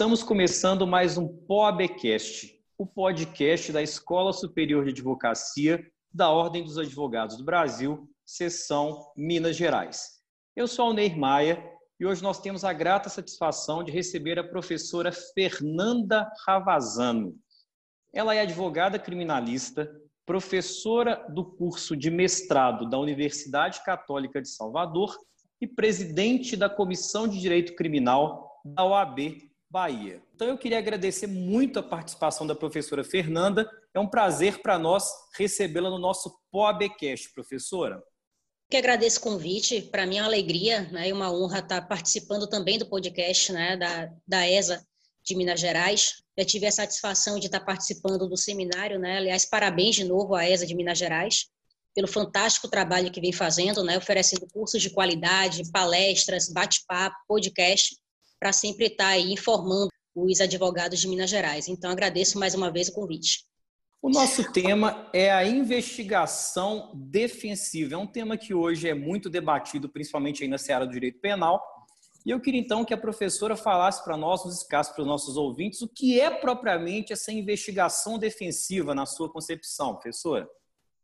Estamos 0.00 0.22
começando 0.22 0.86
mais 0.86 1.18
um 1.18 1.28
POABcast, 1.28 2.58
o 2.78 2.86
podcast 2.86 3.70
da 3.70 3.82
Escola 3.82 4.32
Superior 4.32 4.82
de 4.82 4.92
Advocacia 4.92 5.86
da 6.10 6.30
Ordem 6.30 6.64
dos 6.64 6.78
Advogados 6.78 7.36
do 7.36 7.44
Brasil, 7.44 8.08
seção 8.24 9.12
Minas 9.14 9.56
Gerais. 9.56 10.22
Eu 10.56 10.66
sou 10.66 10.86
Alneir 10.86 11.18
Maia 11.18 11.62
e 12.00 12.06
hoje 12.06 12.22
nós 12.22 12.40
temos 12.40 12.64
a 12.64 12.72
grata 12.72 13.10
satisfação 13.10 13.84
de 13.84 13.92
receber 13.92 14.38
a 14.38 14.48
professora 14.48 15.12
Fernanda 15.12 16.32
Ravazano. 16.46 17.36
Ela 18.10 18.34
é 18.34 18.40
advogada 18.40 18.98
criminalista, 18.98 19.94
professora 20.24 21.26
do 21.28 21.44
curso 21.44 21.94
de 21.94 22.10
mestrado 22.10 22.88
da 22.88 22.98
Universidade 22.98 23.84
Católica 23.84 24.40
de 24.40 24.48
Salvador 24.48 25.14
e 25.60 25.66
presidente 25.66 26.56
da 26.56 26.70
Comissão 26.70 27.28
de 27.28 27.38
Direito 27.38 27.74
Criminal 27.74 28.62
da 28.64 28.82
OAB 28.82 29.49
Bahia. 29.70 30.20
Então 30.34 30.48
eu 30.48 30.58
queria 30.58 30.78
agradecer 30.78 31.28
muito 31.28 31.78
a 31.78 31.82
participação 31.82 32.44
da 32.44 32.56
professora 32.56 33.04
Fernanda. 33.04 33.70
É 33.94 34.00
um 34.00 34.08
prazer 34.08 34.60
para 34.62 34.76
nós 34.78 35.08
recebê-la 35.36 35.88
no 35.88 35.98
nosso 35.98 36.36
POABcast, 36.50 37.32
professora. 37.32 38.02
Que 38.68 38.76
agradeço 38.76 39.20
o 39.20 39.22
convite, 39.22 39.82
para 39.82 40.06
mim 40.06 40.18
é 40.18 40.22
uma 40.22 40.28
alegria 40.28 40.82
né, 40.90 41.08
e 41.08 41.12
uma 41.12 41.32
honra 41.32 41.60
estar 41.60 41.82
participando 41.82 42.48
também 42.48 42.78
do 42.78 42.88
podcast 42.88 43.52
né, 43.52 43.76
da, 43.76 44.12
da 44.26 44.48
ESA 44.48 44.84
de 45.22 45.36
Minas 45.36 45.60
Gerais. 45.60 46.22
Eu 46.36 46.44
tive 46.44 46.66
a 46.66 46.72
satisfação 46.72 47.38
de 47.38 47.46
estar 47.46 47.60
participando 47.60 48.28
do 48.28 48.36
seminário, 48.36 48.98
né? 48.98 49.18
aliás, 49.18 49.44
parabéns 49.44 49.96
de 49.96 50.04
novo 50.04 50.34
à 50.34 50.48
ESA 50.48 50.66
de 50.66 50.74
Minas 50.74 50.98
Gerais 50.98 51.46
pelo 51.94 52.06
fantástico 52.06 52.68
trabalho 52.68 53.10
que 53.10 53.20
vem 53.20 53.32
fazendo, 53.32 53.82
né, 53.82 53.98
oferecendo 53.98 54.46
cursos 54.52 54.80
de 54.80 54.90
qualidade, 54.90 55.68
palestras, 55.72 56.48
bate-papo, 56.48 57.16
podcast 57.26 57.96
para 58.40 58.52
sempre 58.52 58.86
estar 58.86 59.04
tá 59.04 59.10
aí 59.10 59.32
informando 59.32 59.90
os 60.16 60.40
advogados 60.40 60.98
de 60.98 61.06
Minas 61.06 61.30
Gerais. 61.30 61.68
Então, 61.68 61.90
agradeço 61.90 62.38
mais 62.38 62.54
uma 62.54 62.70
vez 62.70 62.88
o 62.88 62.92
convite. 62.92 63.44
O 64.02 64.08
nosso 64.08 64.50
tema 64.50 65.10
é 65.12 65.30
a 65.30 65.44
investigação 65.44 66.90
defensiva. 66.94 67.94
É 67.94 67.98
um 67.98 68.06
tema 68.06 68.38
que 68.38 68.54
hoje 68.54 68.88
é 68.88 68.94
muito 68.94 69.28
debatido, 69.28 69.90
principalmente 69.90 70.42
aí 70.42 70.48
na 70.48 70.56
seara 70.56 70.86
do 70.86 70.92
direito 70.92 71.20
penal. 71.20 71.62
E 72.24 72.30
eu 72.30 72.40
queria 72.40 72.60
então 72.60 72.84
que 72.84 72.94
a 72.94 72.98
professora 72.98 73.56
falasse 73.56 74.02
para 74.02 74.16
nós, 74.16 74.44
nos 74.44 74.56
explicasse 74.56 74.92
para 74.94 75.02
os 75.02 75.06
nossos 75.06 75.36
ouvintes, 75.36 75.82
o 75.82 75.88
que 75.88 76.18
é 76.18 76.30
propriamente 76.30 77.12
essa 77.12 77.30
investigação 77.30 78.18
defensiva 78.18 78.94
na 78.94 79.04
sua 79.04 79.30
concepção, 79.30 79.94
professora. 79.94 80.48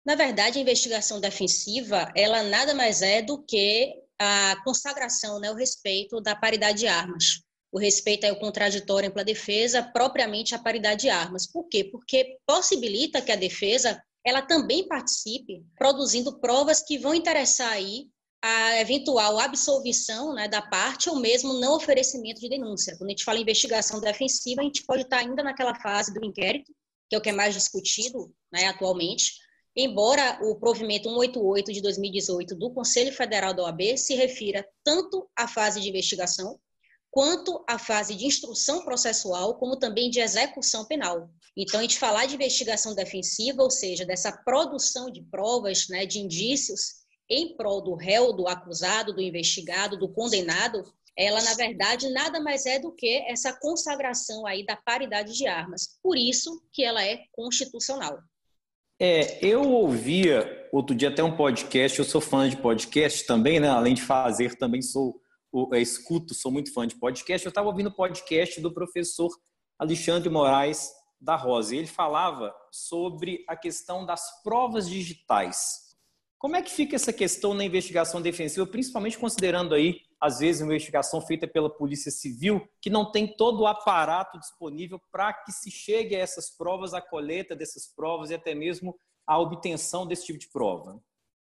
Na 0.04 0.14
verdade, 0.14 0.58
a 0.58 0.62
investigação 0.62 1.20
defensiva, 1.20 2.10
ela 2.14 2.42
nada 2.44 2.74
mais 2.74 3.02
é 3.02 3.20
do 3.20 3.42
que 3.42 4.05
a 4.18 4.56
consagração, 4.64 5.38
né, 5.40 5.50
o 5.50 5.54
respeito 5.54 6.20
da 6.20 6.34
paridade 6.34 6.80
de 6.80 6.86
armas. 6.86 7.42
O 7.72 7.78
respeito 7.78 8.24
é 8.24 8.32
o 8.32 8.38
contraditório 8.38 9.08
ampla 9.08 9.24
defesa, 9.24 9.82
propriamente 9.82 10.54
a 10.54 10.58
paridade 10.58 11.02
de 11.02 11.10
armas. 11.10 11.46
Por 11.46 11.68
quê? 11.68 11.84
Porque 11.84 12.38
possibilita 12.46 13.20
que 13.20 13.32
a 13.32 13.36
defesa 13.36 14.00
ela 14.24 14.42
também 14.42 14.88
participe, 14.88 15.64
produzindo 15.78 16.40
provas 16.40 16.82
que 16.82 16.98
vão 16.98 17.14
interessar 17.14 17.70
aí 17.70 18.08
a 18.42 18.80
eventual 18.80 19.38
absolvição 19.38 20.34
né, 20.34 20.48
da 20.48 20.62
parte 20.62 21.08
ou 21.08 21.16
mesmo 21.16 21.54
não 21.54 21.76
oferecimento 21.76 22.40
de 22.40 22.48
denúncia. 22.48 22.96
Quando 22.96 23.08
a 23.08 23.12
gente 23.12 23.24
fala 23.24 23.38
em 23.38 23.42
investigação 23.42 24.00
defensiva, 24.00 24.60
a 24.60 24.64
gente 24.64 24.84
pode 24.84 25.02
estar 25.02 25.18
ainda 25.18 25.42
naquela 25.42 25.74
fase 25.74 26.12
do 26.12 26.24
inquérito, 26.24 26.72
que 27.08 27.14
é 27.14 27.18
o 27.18 27.22
que 27.22 27.30
é 27.30 27.32
mais 27.32 27.54
discutido 27.54 28.32
né, 28.52 28.66
atualmente, 28.66 29.34
embora 29.76 30.38
o 30.42 30.56
provimento 30.56 31.08
188 31.10 31.72
de 31.72 31.82
2018 31.82 32.54
do 32.54 32.70
Conselho 32.72 33.12
Federal 33.12 33.52
da 33.52 33.64
OAB 33.64 33.98
se 33.98 34.14
refira 34.14 34.66
tanto 34.82 35.28
à 35.36 35.46
fase 35.46 35.80
de 35.80 35.88
investigação 35.88 36.58
quanto 37.10 37.64
à 37.68 37.78
fase 37.78 38.14
de 38.14 38.26
instrução 38.26 38.84
processual, 38.84 39.54
como 39.54 39.78
também 39.78 40.10
de 40.10 40.20
execução 40.20 40.84
penal. 40.84 41.30
Então, 41.56 41.80
a 41.80 41.82
gente 41.82 41.98
falar 41.98 42.26
de 42.26 42.34
investigação 42.34 42.94
defensiva, 42.94 43.62
ou 43.62 43.70
seja, 43.70 44.04
dessa 44.04 44.30
produção 44.30 45.10
de 45.10 45.22
provas, 45.22 45.88
né, 45.88 46.04
de 46.04 46.18
indícios 46.18 47.06
em 47.28 47.56
prol 47.56 47.80
do 47.82 47.94
réu, 47.94 48.34
do 48.34 48.46
acusado, 48.46 49.14
do 49.14 49.22
investigado, 49.22 49.98
do 49.98 50.12
condenado, 50.12 50.84
ela, 51.16 51.42
na 51.42 51.54
verdade, 51.54 52.10
nada 52.10 52.38
mais 52.38 52.66
é 52.66 52.78
do 52.78 52.92
que 52.92 53.24
essa 53.26 53.54
consagração 53.54 54.46
aí 54.46 54.66
da 54.66 54.76
paridade 54.76 55.32
de 55.32 55.46
armas. 55.46 55.98
Por 56.02 56.18
isso 56.18 56.62
que 56.70 56.84
ela 56.84 57.02
é 57.02 57.24
constitucional. 57.32 58.18
É, 58.98 59.44
eu 59.46 59.62
ouvia 59.62 60.68
outro 60.72 60.96
dia 60.96 61.10
até 61.10 61.22
um 61.22 61.36
podcast, 61.36 61.98
eu 61.98 62.04
sou 62.04 62.18
fã 62.18 62.48
de 62.48 62.56
podcast 62.56 63.26
também, 63.26 63.60
né? 63.60 63.68
Além 63.68 63.92
de 63.92 64.00
fazer, 64.00 64.56
também 64.56 64.80
sou 64.80 65.20
é, 65.74 65.80
escuto, 65.80 66.32
sou 66.34 66.50
muito 66.50 66.72
fã 66.72 66.86
de 66.86 66.96
podcast. 66.96 67.44
Eu 67.44 67.50
estava 67.50 67.68
ouvindo 67.68 67.88
o 67.88 67.94
podcast 67.94 68.58
do 68.58 68.72
professor 68.72 69.30
Alexandre 69.78 70.30
Moraes 70.30 70.90
da 71.20 71.36
Rosa. 71.36 71.74
E 71.74 71.78
ele 71.78 71.86
falava 71.86 72.54
sobre 72.72 73.44
a 73.46 73.54
questão 73.54 74.06
das 74.06 74.42
provas 74.42 74.88
digitais. 74.88 75.94
Como 76.38 76.56
é 76.56 76.62
que 76.62 76.70
fica 76.70 76.96
essa 76.96 77.12
questão 77.12 77.52
na 77.52 77.64
investigação 77.64 78.22
defensiva, 78.22 78.66
principalmente 78.66 79.18
considerando 79.18 79.74
aí 79.74 80.00
às 80.20 80.38
vezes, 80.38 80.62
uma 80.62 80.72
investigação 80.72 81.20
feita 81.20 81.46
pela 81.46 81.68
Polícia 81.68 82.10
Civil, 82.10 82.66
que 82.80 82.88
não 82.88 83.10
tem 83.10 83.26
todo 83.36 83.60
o 83.60 83.66
aparato 83.66 84.38
disponível 84.38 85.00
para 85.12 85.32
que 85.32 85.52
se 85.52 85.70
chegue 85.70 86.16
a 86.16 86.20
essas 86.20 86.50
provas, 86.50 86.94
a 86.94 87.00
coleta 87.00 87.54
dessas 87.54 87.86
provas 87.86 88.30
e 88.30 88.34
até 88.34 88.54
mesmo 88.54 88.98
a 89.26 89.38
obtenção 89.38 90.06
desse 90.06 90.26
tipo 90.26 90.38
de 90.38 90.48
prova? 90.48 91.02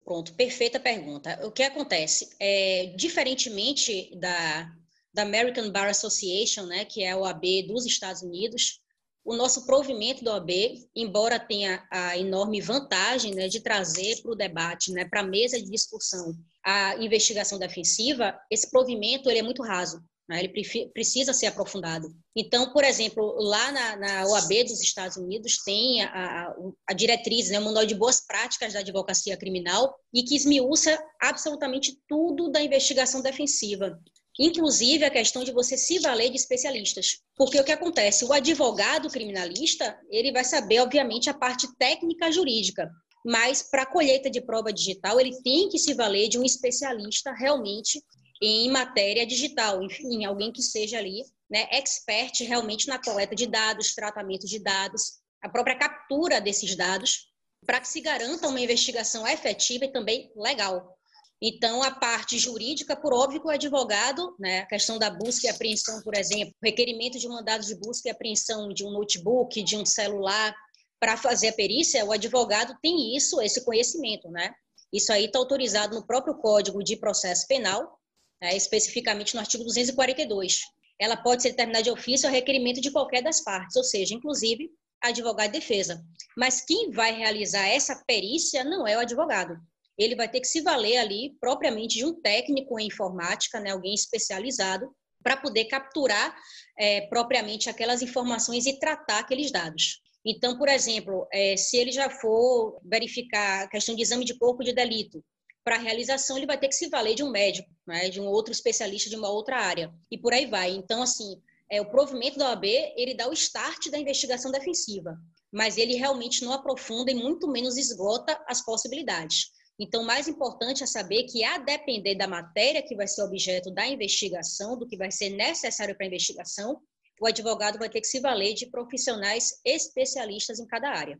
Pronto, 0.05 0.35
perfeita 0.35 0.81
pergunta. 0.81 1.41
O 1.45 1.51
que 1.51 1.63
acontece? 1.63 2.35
É, 2.41 2.95
diferentemente 2.97 4.15
da, 4.19 4.73
da 5.13 5.23
American 5.23 5.71
Bar 5.71 5.89
Association, 5.89 6.65
né, 6.67 6.85
que 6.85 7.03
é 7.03 7.11
a 7.11 7.19
OAB 7.19 7.67
dos 7.67 7.85
Estados 7.87 8.23
Unidos, 8.23 8.81
o 9.27 9.35
nosso 9.35 9.67
provimento 9.67 10.23
da 10.23 10.35
OAB, 10.35 10.51
embora 10.95 11.41
tenha 11.41 11.85
a 11.91 12.17
enorme 12.17 12.61
vantagem 12.61 13.35
né, 13.35 13.49
de 13.49 13.59
trazer 13.59 14.23
para 14.23 14.31
o 14.31 14.37
debate, 14.37 14.93
né, 14.93 15.05
para 15.05 15.21
a 15.21 15.27
mesa 15.27 15.61
de 15.61 15.69
discussão, 15.69 16.33
a 16.65 16.97
investigação 16.99 17.59
defensiva, 17.59 18.39
esse 18.49 18.71
provimento 18.71 19.29
ele 19.29 19.41
é 19.41 19.43
muito 19.43 19.65
raso. 19.65 20.01
Né, 20.29 20.41
ele 20.41 20.89
precisa 20.93 21.33
ser 21.33 21.47
aprofundado. 21.47 22.09
Então, 22.35 22.73
por 22.73 22.83
exemplo, 22.83 23.37
lá 23.39 23.71
na, 23.71 23.97
na 23.97 24.27
OAB 24.27 24.65
dos 24.65 24.81
Estados 24.83 25.17
Unidos 25.17 25.59
tem 25.65 26.03
a, 26.03 26.09
a, 26.09 26.55
a 26.89 26.93
diretriz, 26.93 27.49
né, 27.49 27.61
o 27.61 27.65
manual 27.65 27.87
de 27.87 27.95
boas 27.95 28.27
práticas 28.27 28.73
da 28.73 28.81
advocacia 28.81 29.37
criminal 29.37 29.95
e 30.13 30.25
que 30.25 30.35
esmiuça 30.35 30.99
absolutamente 31.21 31.97
tudo 32.09 32.51
da 32.51 32.61
investigação 32.61 33.23
defensiva 33.23 34.01
inclusive 34.39 35.05
a 35.05 35.11
questão 35.11 35.43
de 35.43 35.53
você 35.53 35.77
se 35.77 35.99
valer 35.99 36.31
de 36.31 36.37
especialistas. 36.37 37.19
Porque 37.37 37.59
o 37.59 37.65
que 37.65 37.73
acontece? 37.73 38.25
O 38.25 38.33
advogado 38.33 39.09
criminalista, 39.09 39.99
ele 40.11 40.33
vai 40.33 40.45
saber, 40.45 40.81
obviamente, 40.81 41.31
a 41.31 41.35
parte 41.35 41.67
técnica 41.77 42.31
jurídica, 42.31 42.91
mas 43.25 43.63
para 43.63 43.83
a 43.83 43.87
colheita 43.87 44.31
de 44.31 44.41
prova 44.41 44.73
digital, 44.73 45.21
ele 45.21 45.37
tem 45.43 45.69
que 45.69 45.79
se 45.79 45.95
valer 45.95 46.29
de 46.29 46.39
um 46.39 46.45
especialista 46.45 47.33
realmente 47.33 48.03
em 48.43 48.71
matéria 48.71 49.27
digital, 49.27 49.83
enfim, 49.83 50.25
alguém 50.25 50.53
que 50.53 50.63
seja 50.63 50.99
ali, 50.99 51.25
né, 51.51 51.67
expert 51.73 52.41
realmente 52.41 52.87
na 52.87 53.03
coleta 53.03 53.35
de 53.35 53.47
dados, 53.47 53.95
tratamento 53.95 54.47
de 54.47 54.59
dados, 54.59 55.15
a 55.43 55.49
própria 55.49 55.77
captura 55.77 56.41
desses 56.41 56.77
dados, 56.77 57.33
para 57.65 57.81
que 57.81 57.89
se 57.89 58.01
garanta 58.01 58.49
uma 58.49 58.61
investigação 58.61 59.27
efetiva 59.27 59.87
e 59.87 59.93
também 59.93 60.31
legal. 60.37 60.96
Então, 61.41 61.83
a 61.83 61.91
parte 61.91 62.39
jurídica, 62.39 62.97
por 62.97 63.13
óbvio, 63.13 63.43
o 63.45 63.51
advogado, 63.51 64.35
né, 64.39 64.61
a 64.61 64.67
questão 64.67 64.99
da 64.99 65.11
busca 65.11 65.47
e 65.47 65.51
apreensão, 65.51 66.01
por 66.03 66.15
exemplo, 66.17 66.55
requerimento 66.63 67.19
de 67.19 67.29
mandado 67.29 67.65
de 67.65 67.75
busca 67.75 68.09
e 68.09 68.11
apreensão 68.11 68.71
de 68.73 68.85
um 68.85 68.91
notebook, 68.91 69.63
de 69.63 69.77
um 69.77 69.85
celular, 69.85 70.55
para 70.99 71.17
fazer 71.17 71.49
a 71.49 71.53
perícia, 71.53 72.05
o 72.07 72.13
advogado 72.13 72.75
tem 72.81 73.15
isso, 73.15 73.41
esse 73.43 73.63
conhecimento, 73.65 74.31
né? 74.31 74.55
Isso 74.91 75.13
aí 75.13 75.27
está 75.27 75.39
autorizado 75.39 75.95
no 75.95 76.07
próprio 76.07 76.37
Código 76.37 76.83
de 76.83 76.97
Processo 76.97 77.47
Penal, 77.47 77.99
né, 78.41 78.57
especificamente 78.57 79.35
no 79.35 79.41
artigo 79.41 79.63
242. 79.63 80.61
Ela 80.99 81.19
pode 81.19 81.43
ser 81.43 81.51
determinada 81.51 81.85
de 81.85 81.91
ofício 81.91 82.27
ao 82.27 82.35
requerimento 82.35 82.81
de 82.81 82.91
qualquer 82.91 83.23
das 83.23 83.43
partes, 83.43 83.77
ou 83.77 83.85
seja, 83.85 84.15
inclusive 84.15 84.71
advogado 85.03 85.53
de 85.53 85.59
defesa. 85.59 86.03
Mas 86.35 86.63
quem 86.63 86.91
vai 86.91 87.13
realizar 87.13 87.67
essa 87.67 88.03
perícia 88.07 88.65
não 88.65 88.87
é 88.87 88.97
o 88.97 89.01
advogado 89.01 89.61
ele 89.99 90.15
vai 90.15 90.29
ter 90.29 90.41
que 90.41 90.47
se 90.47 90.61
valer 90.61 90.99
ali 90.99 91.37
propriamente 91.41 91.97
de 91.97 92.05
um 92.05 92.15
técnico 92.21 92.79
em 92.79 92.87
informática, 92.87 93.61
né, 93.61 93.71
alguém 93.71 93.95
especializado, 93.95 94.91
para 95.23 95.37
poder 95.37 95.65
capturar 95.65 96.37
é, 96.79 97.01
propriamente 97.09 97.69
aquelas 97.69 98.03
informações 98.03 98.67
e 98.67 98.79
tratar 98.79 99.19
aqueles 99.19 99.51
dados. 99.51 100.01
Então, 100.25 100.59
por 100.59 100.69
exemplo, 100.69 101.27
é, 101.33 101.57
se 101.57 101.77
ele 101.77 101.91
já 101.91 102.11
for 102.11 102.81
verificar 102.85 103.65
a 103.65 103.69
questão 103.69 103.95
de 103.95 104.03
exame 104.03 104.25
de 104.25 104.39
corpo 104.39 104.63
de 104.63 104.73
delito, 104.73 105.25
para 105.65 105.79
realização 105.79 106.37
ele 106.37 106.47
vai 106.47 106.59
ter 106.59 106.69
que 106.69 106.75
se 106.75 106.89
valer 106.89 107.17
de 107.17 107.25
um 107.25 107.31
médico, 107.31 107.69
né, 107.87 108.09
de 108.09 108.21
um 108.21 108.27
outro 108.27 108.53
especialista 108.53 109.11
de 109.11 109.17
uma 109.17 109.29
outra 109.29 109.57
área, 109.57 109.93
e 110.11 110.17
por 110.17 110.33
aí 110.33 110.47
vai. 110.47 110.71
Então, 110.71 111.03
assim, 111.03 111.41
é, 111.71 111.81
o 111.81 111.91
provimento 111.91 112.39
da 112.39 112.51
OAB, 112.51 112.65
ele 112.97 113.15
dá 113.15 113.29
o 113.29 113.33
start 113.33 113.89
da 113.91 113.99
investigação 113.99 114.53
defensiva, 114.53 115.19
mas 115.53 115.77
ele 115.77 115.95
realmente 115.95 116.45
não 116.45 116.53
aprofunda 116.53 117.11
e 117.11 117.15
muito 117.15 117.49
menos 117.49 117.77
esgota 117.77 118.41
as 118.47 118.65
possibilidades. 118.65 119.51
Então, 119.79 120.05
mais 120.05 120.27
importante 120.27 120.83
é 120.83 120.87
saber 120.87 121.25
que, 121.25 121.45
a 121.45 121.59
depender 121.59 122.15
da 122.15 122.27
matéria 122.27 122.83
que 122.83 122.97
vai 122.97 123.07
ser 123.07 123.23
objeto 123.23 123.71
da 123.71 123.87
investigação, 123.87 124.79
do 124.79 124.87
que 124.87 124.97
vai 124.97 125.11
ser 125.11 125.31
necessário 125.31 125.95
para 125.95 126.07
a 126.07 126.09
investigação, 126.09 126.81
o 127.21 127.27
advogado 127.27 127.79
vai 127.79 127.91
ter 127.91 128.01
que 128.01 128.07
se 128.07 128.21
valer 128.21 128.55
de 128.55 128.67
profissionais 128.71 129.61
especialistas 129.65 130.59
em 130.59 130.67
cada 130.67 130.91
área. 130.91 131.19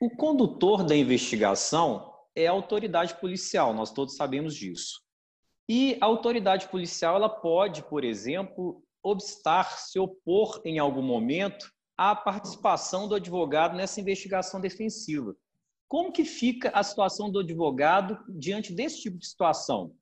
O 0.00 0.10
condutor 0.10 0.84
da 0.84 0.96
investigação 0.96 2.10
é 2.34 2.46
a 2.46 2.52
autoridade 2.52 3.18
policial, 3.20 3.74
nós 3.74 3.90
todos 3.90 4.16
sabemos 4.16 4.54
disso. 4.54 5.00
E 5.68 5.98
a 6.00 6.06
autoridade 6.06 6.68
policial 6.68 7.16
ela 7.16 7.28
pode, 7.28 7.82
por 7.84 8.04
exemplo, 8.04 8.82
obstar, 9.02 9.78
se 9.78 9.98
opor 9.98 10.60
em 10.64 10.78
algum 10.78 11.02
momento 11.02 11.70
à 11.96 12.14
participação 12.16 13.06
do 13.06 13.14
advogado 13.14 13.76
nessa 13.76 14.00
investigação 14.00 14.60
defensiva. 14.60 15.34
Como 15.90 16.12
que 16.12 16.24
fica 16.24 16.70
a 16.72 16.84
situação 16.84 17.28
do 17.28 17.40
advogado 17.40 18.16
diante 18.28 18.72
desse 18.72 19.00
tipo 19.00 19.18
de 19.18 19.26
situação? 19.26 19.92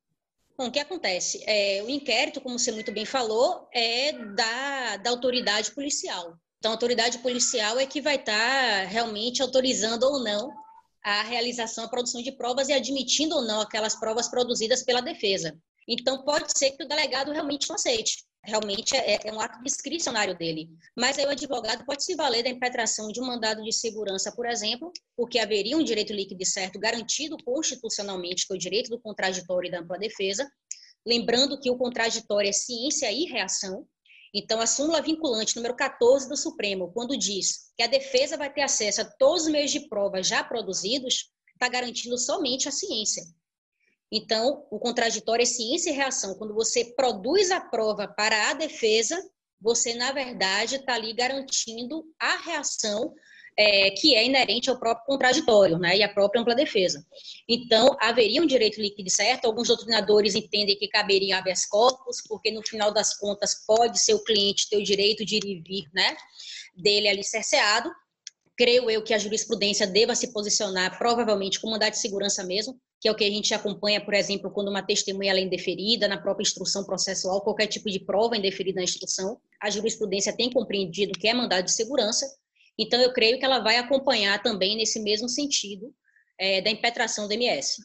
Bom, 0.54 0.66
o 0.66 0.70
que 0.70 0.78
acontece? 0.78 1.42
É, 1.46 1.82
o 1.82 1.88
inquérito, 1.88 2.42
como 2.42 2.58
você 2.58 2.70
muito 2.70 2.92
bem 2.92 3.06
falou, 3.06 3.66
é 3.72 4.12
da, 4.12 4.98
da 4.98 5.08
autoridade 5.08 5.70
policial. 5.70 6.36
Então, 6.58 6.72
a 6.72 6.74
autoridade 6.74 7.20
policial 7.20 7.78
é 7.78 7.86
que 7.86 8.02
vai 8.02 8.16
estar 8.16 8.84
realmente 8.84 9.40
autorizando 9.40 10.02
ou 10.02 10.22
não 10.22 10.52
a 11.02 11.22
realização, 11.22 11.84
a 11.84 11.88
produção 11.88 12.20
de 12.20 12.32
provas 12.32 12.68
e 12.68 12.74
admitindo 12.74 13.36
ou 13.36 13.42
não 13.42 13.62
aquelas 13.62 13.98
provas 13.98 14.28
produzidas 14.28 14.82
pela 14.82 15.00
defesa. 15.00 15.58
Então, 15.88 16.22
pode 16.22 16.52
ser 16.54 16.72
que 16.72 16.84
o 16.84 16.88
delegado 16.88 17.32
realmente 17.32 17.66
não 17.66 17.76
aceite. 17.76 18.26
Realmente 18.44 18.96
é, 18.96 19.18
é 19.24 19.32
um 19.32 19.40
ato 19.40 19.62
discricionário 19.62 20.36
dele. 20.36 20.70
Mas 20.96 21.18
aí 21.18 21.26
o 21.26 21.30
advogado 21.30 21.84
pode 21.84 22.04
se 22.04 22.14
valer 22.14 22.42
da 22.42 22.48
impetração 22.48 23.08
de 23.08 23.20
um 23.20 23.26
mandado 23.26 23.62
de 23.62 23.72
segurança, 23.72 24.32
por 24.32 24.46
exemplo, 24.46 24.92
porque 25.16 25.38
haveria 25.38 25.76
um 25.76 25.84
direito 25.84 26.12
líquido 26.12 26.42
e 26.42 26.46
certo 26.46 26.78
garantido 26.78 27.36
constitucionalmente, 27.44 28.46
que 28.46 28.52
é 28.52 28.56
o 28.56 28.58
direito 28.58 28.90
do 28.90 29.00
contraditório 29.00 29.68
e 29.68 29.70
da 29.70 29.80
ampla 29.80 29.98
defesa. 29.98 30.48
Lembrando 31.06 31.60
que 31.60 31.70
o 31.70 31.76
contraditório 31.76 32.48
é 32.48 32.52
ciência 32.52 33.10
e 33.12 33.24
reação, 33.24 33.86
então, 34.34 34.60
a 34.60 34.66
súmula 34.66 35.00
vinculante 35.00 35.56
número 35.56 35.74
14 35.74 36.28
do 36.28 36.36
Supremo, 36.36 36.92
quando 36.92 37.16
diz 37.16 37.72
que 37.76 37.82
a 37.82 37.86
defesa 37.86 38.36
vai 38.36 38.52
ter 38.52 38.62
acesso 38.62 39.00
a 39.00 39.04
todos 39.04 39.44
os 39.44 39.48
meios 39.48 39.70
de 39.70 39.88
prova 39.88 40.22
já 40.22 40.44
produzidos, 40.44 41.30
está 41.54 41.68
garantindo 41.68 42.18
somente 42.18 42.68
a 42.68 42.72
ciência. 42.72 43.22
Então, 44.10 44.66
o 44.70 44.78
contraditório 44.78 45.42
é 45.42 45.46
ciência 45.46 45.90
e 45.90 45.94
reação. 45.94 46.34
Quando 46.34 46.54
você 46.54 46.84
produz 46.96 47.50
a 47.50 47.60
prova 47.60 48.08
para 48.08 48.50
a 48.50 48.54
defesa, 48.54 49.18
você, 49.60 49.94
na 49.94 50.12
verdade, 50.12 50.76
está 50.76 50.94
ali 50.94 51.12
garantindo 51.12 52.04
a 52.18 52.36
reação 52.38 53.14
é, 53.58 53.90
que 53.90 54.14
é 54.14 54.24
inerente 54.24 54.70
ao 54.70 54.78
próprio 54.78 55.04
contraditório 55.04 55.78
né, 55.78 55.96
e 55.96 56.02
à 56.02 56.08
própria 56.08 56.40
ampla 56.40 56.54
defesa. 56.54 57.04
Então, 57.48 57.96
haveria 58.00 58.40
um 58.40 58.46
direito 58.46 58.80
líquido 58.80 59.10
certo, 59.10 59.46
alguns 59.46 59.66
doutrinadores 59.66 60.36
entendem 60.36 60.78
que 60.78 60.86
caberia 60.86 61.38
habeas 61.38 61.66
corpus, 61.66 62.22
porque 62.26 62.52
no 62.52 62.64
final 62.64 62.92
das 62.92 63.18
contas 63.18 63.66
pode 63.66 63.98
ser 63.98 64.14
o 64.14 64.22
cliente 64.22 64.68
ter 64.70 64.76
o 64.76 64.84
direito 64.84 65.24
de 65.24 65.36
ir 65.36 65.44
e 65.44 65.60
vir 65.60 65.90
né, 65.92 66.16
dele 66.76 67.08
ali 67.08 67.24
cerceado. 67.24 67.90
Creio 68.58 68.90
eu 68.90 69.02
que 69.02 69.14
a 69.14 69.18
jurisprudência 69.18 69.86
deva 69.86 70.14
se 70.14 70.32
posicionar 70.32 70.98
provavelmente 70.98 71.60
com 71.60 71.70
mandado 71.70 71.92
de 71.92 71.98
segurança 71.98 72.44
mesmo, 72.44 72.78
que 73.00 73.08
é 73.08 73.12
o 73.12 73.14
que 73.14 73.24
a 73.24 73.30
gente 73.30 73.54
acompanha, 73.54 74.04
por 74.04 74.12
exemplo, 74.12 74.50
quando 74.50 74.68
uma 74.68 74.82
testemunha 74.82 75.32
é 75.32 75.40
indeferida, 75.40 76.08
na 76.08 76.20
própria 76.20 76.42
instrução 76.42 76.84
processual, 76.84 77.40
qualquer 77.40 77.68
tipo 77.68 77.88
de 77.88 78.00
prova 78.00 78.36
indeferida 78.36 78.80
na 78.80 78.84
instrução, 78.84 79.38
a 79.62 79.70
jurisprudência 79.70 80.36
tem 80.36 80.50
compreendido 80.50 81.12
que 81.16 81.28
é 81.28 81.32
mandado 81.32 81.64
de 81.64 81.72
segurança, 81.72 82.26
então, 82.78 83.00
eu 83.00 83.12
creio 83.12 83.38
que 83.38 83.44
ela 83.44 83.58
vai 83.58 83.76
acompanhar 83.76 84.40
também 84.40 84.76
nesse 84.76 85.00
mesmo 85.00 85.28
sentido 85.28 85.92
é, 86.38 86.60
da 86.62 86.70
impetração 86.70 87.26
do 87.26 87.34
MS. 87.34 87.84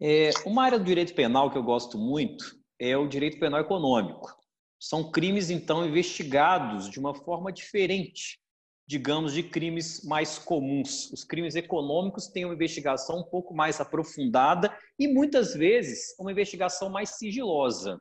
É, 0.00 0.30
uma 0.44 0.64
área 0.64 0.78
do 0.78 0.84
direito 0.84 1.14
penal 1.14 1.48
que 1.50 1.56
eu 1.56 1.62
gosto 1.62 1.96
muito 1.96 2.56
é 2.80 2.96
o 2.96 3.06
direito 3.06 3.38
penal 3.38 3.60
econômico. 3.60 4.36
São 4.80 5.12
crimes, 5.12 5.48
então, 5.48 5.86
investigados 5.86 6.90
de 6.90 6.98
uma 6.98 7.14
forma 7.14 7.52
diferente, 7.52 8.40
digamos, 8.86 9.32
de 9.32 9.42
crimes 9.42 10.02
mais 10.04 10.38
comuns. 10.38 11.10
Os 11.12 11.24
crimes 11.24 11.54
econômicos 11.54 12.26
têm 12.26 12.44
uma 12.44 12.54
investigação 12.54 13.20
um 13.20 13.24
pouco 13.24 13.54
mais 13.54 13.80
aprofundada 13.80 14.76
e, 14.98 15.08
muitas 15.08 15.54
vezes, 15.54 16.14
uma 16.18 16.32
investigação 16.32 16.90
mais 16.90 17.10
sigilosa. 17.10 18.00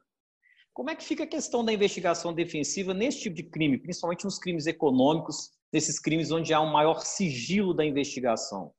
Como 0.73 0.89
é 0.89 0.95
que 0.95 1.03
fica 1.03 1.23
a 1.23 1.27
questão 1.27 1.63
da 1.63 1.73
investigação 1.73 2.33
defensiva 2.33 2.93
nesse 2.93 3.21
tipo 3.21 3.35
de 3.35 3.43
crime, 3.43 3.77
principalmente 3.77 4.25
nos 4.25 4.39
crimes 4.39 4.65
econômicos, 4.67 5.51
nesses 5.71 5.99
crimes 5.99 6.31
onde 6.31 6.53
há 6.53 6.61
um 6.61 6.71
maior 6.71 7.05
sigilo 7.05 7.73
da 7.73 7.85
investigação? 7.85 8.73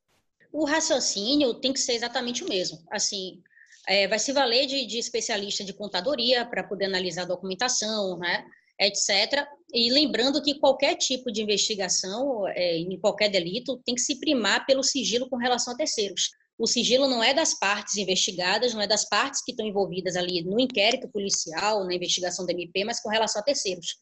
O 0.52 0.64
raciocínio 0.64 1.54
tem 1.54 1.72
que 1.72 1.80
ser 1.80 1.92
exatamente 1.92 2.44
o 2.44 2.48
mesmo. 2.48 2.78
Assim, 2.90 3.42
é, 3.86 4.06
vai 4.08 4.18
se 4.18 4.32
valer 4.32 4.66
de, 4.66 4.86
de 4.86 4.98
especialista 4.98 5.64
de 5.64 5.72
contadoria 5.72 6.44
para 6.46 6.62
poder 6.62 6.86
analisar 6.86 7.22
a 7.22 7.26
documentação, 7.26 8.18
né, 8.18 8.44
etc. 8.80 9.46
E 9.72 9.90
lembrando 9.90 10.42
que 10.42 10.58
qualquer 10.58 10.96
tipo 10.96 11.30
de 11.30 11.42
investigação 11.42 12.46
é, 12.48 12.76
em 12.76 12.98
qualquer 12.98 13.28
delito 13.28 13.80
tem 13.84 13.94
que 13.94 14.00
se 14.00 14.18
primar 14.18 14.66
pelo 14.66 14.82
sigilo 14.82 15.28
com 15.28 15.36
relação 15.36 15.72
a 15.72 15.76
terceiros. 15.76 16.30
O 16.58 16.66
sigilo 16.66 17.08
não 17.08 17.24
é 17.24 17.32
das 17.32 17.58
partes 17.58 17.96
investigadas, 17.96 18.74
não 18.74 18.80
é 18.80 18.86
das 18.86 19.08
partes 19.08 19.42
que 19.42 19.52
estão 19.52 19.66
envolvidas 19.66 20.16
ali 20.16 20.42
no 20.42 20.60
inquérito 20.60 21.08
policial, 21.08 21.84
na 21.84 21.94
investigação 21.94 22.46
da 22.46 22.52
MP, 22.52 22.84
mas 22.84 23.00
com 23.00 23.08
relação 23.08 23.40
a 23.40 23.44
terceiros. 23.44 23.96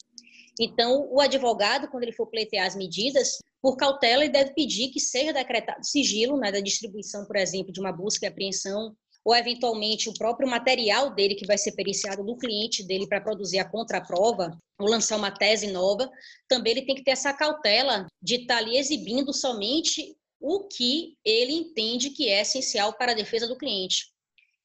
Então, 0.61 1.09
o 1.11 1.21
advogado, 1.21 1.89
quando 1.89 2.03
ele 2.03 2.13
for 2.13 2.27
pleitear 2.27 2.67
as 2.67 2.77
medidas, 2.77 3.39
por 3.63 3.77
cautela, 3.77 4.25
ele 4.25 4.33
deve 4.33 4.53
pedir 4.53 4.89
que 4.89 5.01
seja 5.01 5.33
decretado 5.33 5.85
sigilo 5.85 6.37
né, 6.39 6.51
da 6.51 6.61
distribuição, 6.61 7.25
por 7.25 7.37
exemplo, 7.37 7.73
de 7.73 7.81
uma 7.81 7.93
busca 7.93 8.27
e 8.27 8.29
apreensão, 8.29 8.95
ou 9.31 9.37
eventualmente 9.37 10.09
o 10.09 10.15
próprio 10.15 10.49
material 10.49 11.15
dele 11.15 11.37
que 11.37 11.47
vai 11.47 11.57
ser 11.57 11.71
periciado 11.73 12.25
do 12.25 12.37
cliente 12.37 12.83
dele 12.83 13.07
para 13.07 13.21
produzir 13.21 13.61
a 13.61 13.65
contraprova, 13.65 14.59
ou 14.77 14.89
lançar 14.89 15.17
uma 15.17 15.31
tese 15.31 15.71
nova, 15.71 16.11
também 16.49 16.73
ele 16.73 16.83
tem 16.85 16.97
que 16.97 17.05
ter 17.05 17.13
essa 17.13 17.33
cautela 17.33 18.09
de 18.21 18.37
estar 18.37 18.57
tá 18.57 18.61
ali 18.61 18.77
exibindo 18.77 19.33
somente 19.33 20.17
o 20.41 20.67
que 20.67 21.15
ele 21.25 21.53
entende 21.53 22.11
que 22.11 22.29
é 22.29 22.41
essencial 22.41 22.95
para 22.95 23.13
a 23.13 23.15
defesa 23.15 23.47
do 23.47 23.57
cliente. 23.57 24.07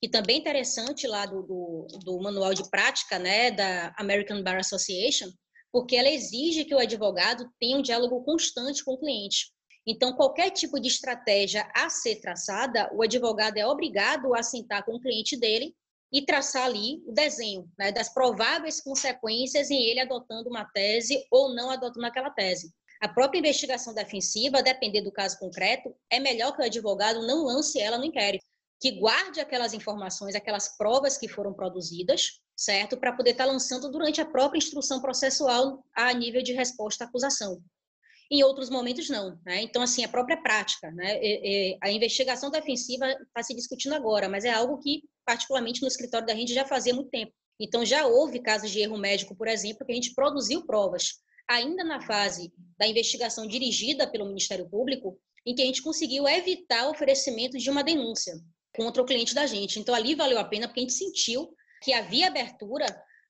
E 0.02 0.10
também 0.10 0.40
interessante 0.40 1.06
lá 1.06 1.28
do, 1.28 1.44
do, 1.44 1.88
do 2.04 2.20
manual 2.20 2.56
de 2.56 2.68
prática 2.68 3.20
né, 3.20 3.52
da 3.52 3.94
American 4.00 4.42
Bar 4.42 4.58
Association, 4.58 5.30
porque 5.72 5.96
ela 5.96 6.10
exige 6.10 6.66
que 6.66 6.74
o 6.74 6.80
advogado 6.80 7.48
tenha 7.60 7.78
um 7.78 7.84
diálogo 7.84 8.24
constante 8.24 8.84
com 8.84 8.94
o 8.94 9.00
cliente. 9.00 9.52
Então, 9.88 10.14
qualquer 10.14 10.50
tipo 10.50 10.80
de 10.80 10.88
estratégia 10.88 11.70
a 11.76 11.90
ser 11.90 12.16
traçada, 12.16 12.90
o 12.94 13.04
advogado 13.04 13.58
é 13.58 13.68
obrigado 13.68 14.34
a 14.34 14.42
sentar 14.42 14.84
com 14.84 14.96
o 14.96 15.00
cliente 15.00 15.38
dele 15.38 15.76
e 16.12 16.26
traçar 16.26 16.64
ali 16.64 17.04
o 17.06 17.12
desenho 17.12 17.70
né, 17.78 17.92
das 17.92 18.12
prováveis 18.12 18.82
consequências 18.82 19.70
em 19.70 19.84
ele 19.90 20.00
adotando 20.00 20.50
uma 20.50 20.66
tese 20.66 21.26
ou 21.30 21.54
não 21.54 21.70
adotando 21.70 22.06
aquela 22.06 22.30
tese. 22.30 22.74
A 23.02 23.08
própria 23.08 23.40
investigação 23.40 23.94
defensiva, 23.94 24.60
a 24.60 24.62
depender 24.62 25.02
do 25.02 25.12
caso 25.12 25.38
concreto, 25.38 25.94
é 26.10 26.20
melhor 26.20 26.56
que 26.56 26.62
o 26.62 26.66
advogado 26.66 27.28
não 27.28 27.44
lance 27.44 27.80
ela 27.80 27.98
no 27.98 28.06
inquérito, 28.06 28.46
que 28.80 28.92
guarde 28.92 29.40
aquelas 29.40 29.74
informações, 29.74 30.36
aquelas 30.36 30.78
provas 30.78 31.18
que 31.18 31.28
foram 31.28 31.54
produzidas, 31.54 32.40
certo? 32.56 32.98
Para 32.98 33.14
poder 33.14 33.32
estar 33.32 33.46
tá 33.46 33.52
lançando 33.52 33.92
durante 33.92 34.22
a 34.22 34.26
própria 34.26 34.58
instrução 34.58 35.02
processual 35.02 35.84
a 35.94 36.14
nível 36.14 36.42
de 36.42 36.54
resposta 36.54 37.04
à 37.04 37.08
acusação. 37.08 37.62
Em 38.32 38.44
outros 38.44 38.70
momentos, 38.70 39.10
não. 39.10 39.40
Né? 39.46 39.62
Então, 39.62 39.82
assim, 39.82 40.04
a 40.04 40.10
própria 40.10 40.42
prática. 40.42 40.90
Né? 40.92 41.20
A 41.82 41.92
investigação 41.92 42.50
defensiva 42.50 43.08
está 43.08 43.44
se 43.44 43.54
discutindo 43.54 43.94
agora, 43.94 44.28
mas 44.28 44.46
é 44.46 44.52
algo 44.52 44.80
que, 44.80 45.04
particularmente 45.26 45.82
no 45.82 45.88
escritório 45.88 46.26
da 46.26 46.36
gente, 46.36 46.54
já 46.54 46.66
fazia 46.66 46.94
muito 46.94 47.10
tempo. 47.10 47.32
Então, 47.60 47.86
já 47.86 48.06
houve 48.06 48.40
casos 48.40 48.72
de 48.72 48.80
erro 48.82 48.98
médico, 48.98 49.36
por 49.36 49.48
exemplo, 49.48 49.86
que 49.86 49.92
a 49.92 49.96
gente 49.96 50.14
produziu 50.14 50.66
provas, 50.66 51.20
ainda 51.48 51.84
na 51.84 52.02
fase 52.02 52.52
da 52.78 52.88
investigação 52.88 53.48
dirigida 53.48 54.10
pelo 54.10 54.26
Ministério 54.26 54.70
Público, 54.70 55.18
em 55.46 55.54
que 55.54 55.62
a 55.62 55.66
gente 55.66 55.84
conseguiu 55.84 56.28
evitar 56.28 56.88
o 56.88 56.92
oferecimento 56.92 57.58
de 57.58 57.70
uma 57.70 57.84
denúncia 57.84 58.34
contra 58.76 59.02
o 59.02 59.06
cliente 59.06 59.36
da 59.36 59.46
gente. 59.46 59.80
Então, 59.80 59.94
ali 59.94 60.16
valeu 60.16 60.40
a 60.40 60.44
pena, 60.44 60.68
porque 60.68 60.80
a 60.80 60.84
gente 60.84 60.94
sentiu 60.94 61.54
que 61.84 61.94
havia 61.94 62.28
abertura 62.28 62.88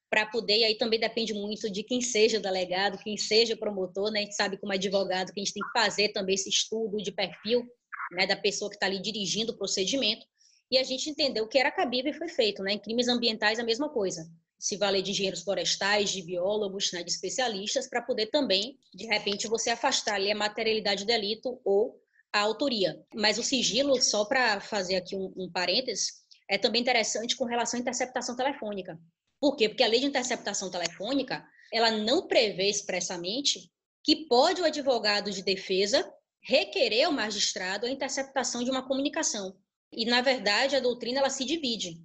para 0.09 0.25
poder, 0.25 0.59
e 0.59 0.63
aí 0.63 0.77
também 0.77 0.99
depende 0.99 1.33
muito 1.33 1.69
de 1.69 1.83
quem 1.83 2.01
seja 2.01 2.39
delegado, 2.39 2.97
quem 3.03 3.17
seja 3.17 3.57
promotor, 3.57 4.11
né? 4.11 4.19
A 4.19 4.23
gente 4.23 4.35
sabe 4.35 4.57
como 4.57 4.71
advogado 4.71 5.33
que 5.33 5.39
a 5.39 5.43
gente 5.43 5.53
tem 5.53 5.63
que 5.63 5.79
fazer 5.79 6.09
também 6.09 6.35
esse 6.35 6.49
estudo 6.49 6.97
de 6.97 7.11
perfil 7.11 7.65
né, 8.11 8.27
da 8.27 8.35
pessoa 8.35 8.69
que 8.69 8.75
está 8.75 8.85
ali 8.85 9.01
dirigindo 9.01 9.51
o 9.51 9.57
procedimento, 9.57 10.25
e 10.69 10.77
a 10.77 10.83
gente 10.83 11.09
entendeu 11.09 11.47
que 11.47 11.57
era 11.57 11.71
cabível 11.71 12.11
e 12.11 12.17
foi 12.17 12.27
feito, 12.27 12.63
né? 12.63 12.73
Em 12.73 12.79
crimes 12.79 13.07
ambientais 13.07 13.59
a 13.59 13.63
mesma 13.63 13.89
coisa. 13.89 14.27
Se 14.57 14.77
valer 14.77 15.01
de 15.01 15.11
engenheiros 15.11 15.43
florestais, 15.43 16.09
de 16.09 16.23
biólogos, 16.23 16.91
né, 16.91 17.03
de 17.03 17.11
especialistas, 17.11 17.87
para 17.87 18.01
poder 18.01 18.27
também, 18.27 18.77
de 18.93 19.05
repente, 19.05 19.47
você 19.47 19.69
afastar 19.69 20.15
ali 20.15 20.31
a 20.31 20.35
materialidade 20.35 21.03
do 21.03 21.07
delito 21.07 21.59
ou 21.63 22.01
a 22.33 22.39
autoria. 22.39 22.99
Mas 23.13 23.37
o 23.37 23.43
sigilo, 23.43 24.01
só 24.01 24.25
para 24.25 24.59
fazer 24.59 24.95
aqui 24.95 25.15
um, 25.15 25.31
um 25.37 25.51
parênteses, 25.51 26.25
é 26.49 26.57
também 26.57 26.81
interessante 26.81 27.35
com 27.35 27.45
relação 27.45 27.77
à 27.77 27.81
interceptação 27.81 28.35
telefônica. 28.35 28.99
Por 29.39 29.55
quê? 29.55 29.69
Porque 29.69 29.83
a 29.83 29.87
lei 29.87 29.99
de 29.99 30.05
interceptação 30.05 30.69
telefônica, 30.71 31.45
ela 31.71 31.91
não 31.91 32.27
prevê 32.27 32.69
expressamente 32.69 33.71
que 34.03 34.27
pode 34.27 34.61
o 34.61 34.65
advogado 34.65 35.31
de 35.31 35.43
defesa 35.43 36.09
requerer 36.41 37.05
ao 37.05 37.11
magistrado 37.11 37.85
a 37.85 37.89
interceptação 37.89 38.63
de 38.63 38.69
uma 38.69 38.87
comunicação. 38.87 39.57
E, 39.91 40.05
na 40.05 40.21
verdade, 40.21 40.75
a 40.75 40.79
doutrina 40.79 41.19
ela 41.19 41.29
se 41.29 41.43
divide. 41.43 41.99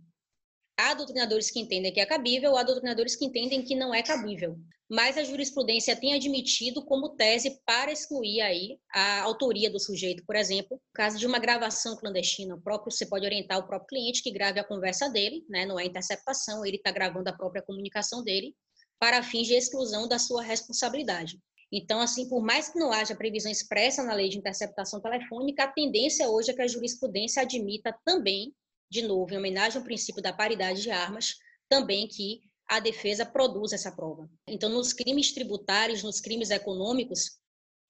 Há 0.78 0.94
doutrinadores 0.94 1.50
que 1.50 1.60
entendem 1.60 1.92
que 1.92 2.00
é 2.00 2.06
cabível, 2.06 2.56
há 2.56 2.62
doutrinadores 2.62 3.14
que 3.14 3.26
entendem 3.26 3.62
que 3.62 3.74
não 3.74 3.94
é 3.94 4.02
cabível. 4.02 4.56
Mas 4.90 5.16
a 5.16 5.22
jurisprudência 5.22 5.94
tem 5.94 6.14
admitido 6.14 6.84
como 6.84 7.10
tese 7.10 7.60
para 7.64 7.92
excluir 7.92 8.40
aí 8.40 8.78
a 8.92 9.20
autoria 9.22 9.70
do 9.70 9.78
sujeito, 9.78 10.24
por 10.26 10.34
exemplo, 10.34 10.72
no 10.72 10.92
caso 10.92 11.16
de 11.16 11.26
uma 11.26 11.38
gravação 11.38 11.96
clandestina, 11.96 12.56
o 12.56 12.60
próprio 12.60 12.90
você 12.90 13.06
pode 13.06 13.24
orientar 13.24 13.58
o 13.58 13.66
próprio 13.66 13.86
cliente 13.86 14.22
que 14.22 14.32
grave 14.32 14.58
a 14.58 14.64
conversa 14.64 15.08
dele, 15.08 15.44
né, 15.48 15.64
não 15.64 15.78
é 15.78 15.84
interceptação, 15.84 16.66
ele 16.66 16.76
está 16.76 16.90
gravando 16.90 17.30
a 17.30 17.32
própria 17.32 17.62
comunicação 17.62 18.24
dele 18.24 18.54
para 18.98 19.22
fins 19.22 19.46
de 19.46 19.54
exclusão 19.54 20.08
da 20.08 20.18
sua 20.18 20.42
responsabilidade. 20.42 21.38
Então, 21.72 22.00
assim, 22.00 22.28
por 22.28 22.42
mais 22.42 22.68
que 22.68 22.78
não 22.80 22.90
haja 22.90 23.14
previsão 23.14 23.50
expressa 23.50 24.02
na 24.02 24.12
lei 24.12 24.28
de 24.28 24.38
interceptação 24.38 25.00
telefônica, 25.00 25.62
a 25.62 25.68
tendência 25.68 26.28
hoje 26.28 26.50
é 26.50 26.54
que 26.54 26.62
a 26.62 26.66
jurisprudência 26.66 27.42
admita 27.42 27.96
também 28.04 28.52
de 28.90 29.02
novo, 29.02 29.32
em 29.32 29.38
homenagem 29.38 29.78
ao 29.78 29.84
princípio 29.84 30.20
da 30.20 30.32
paridade 30.32 30.82
de 30.82 30.90
armas, 30.90 31.36
também 31.68 32.08
que 32.08 32.40
a 32.70 32.78
defesa 32.78 33.26
produza 33.26 33.74
essa 33.74 33.90
prova. 33.90 34.30
Então, 34.46 34.70
nos 34.70 34.92
crimes 34.92 35.34
tributários, 35.34 36.04
nos 36.04 36.20
crimes 36.20 36.50
econômicos, 36.50 37.32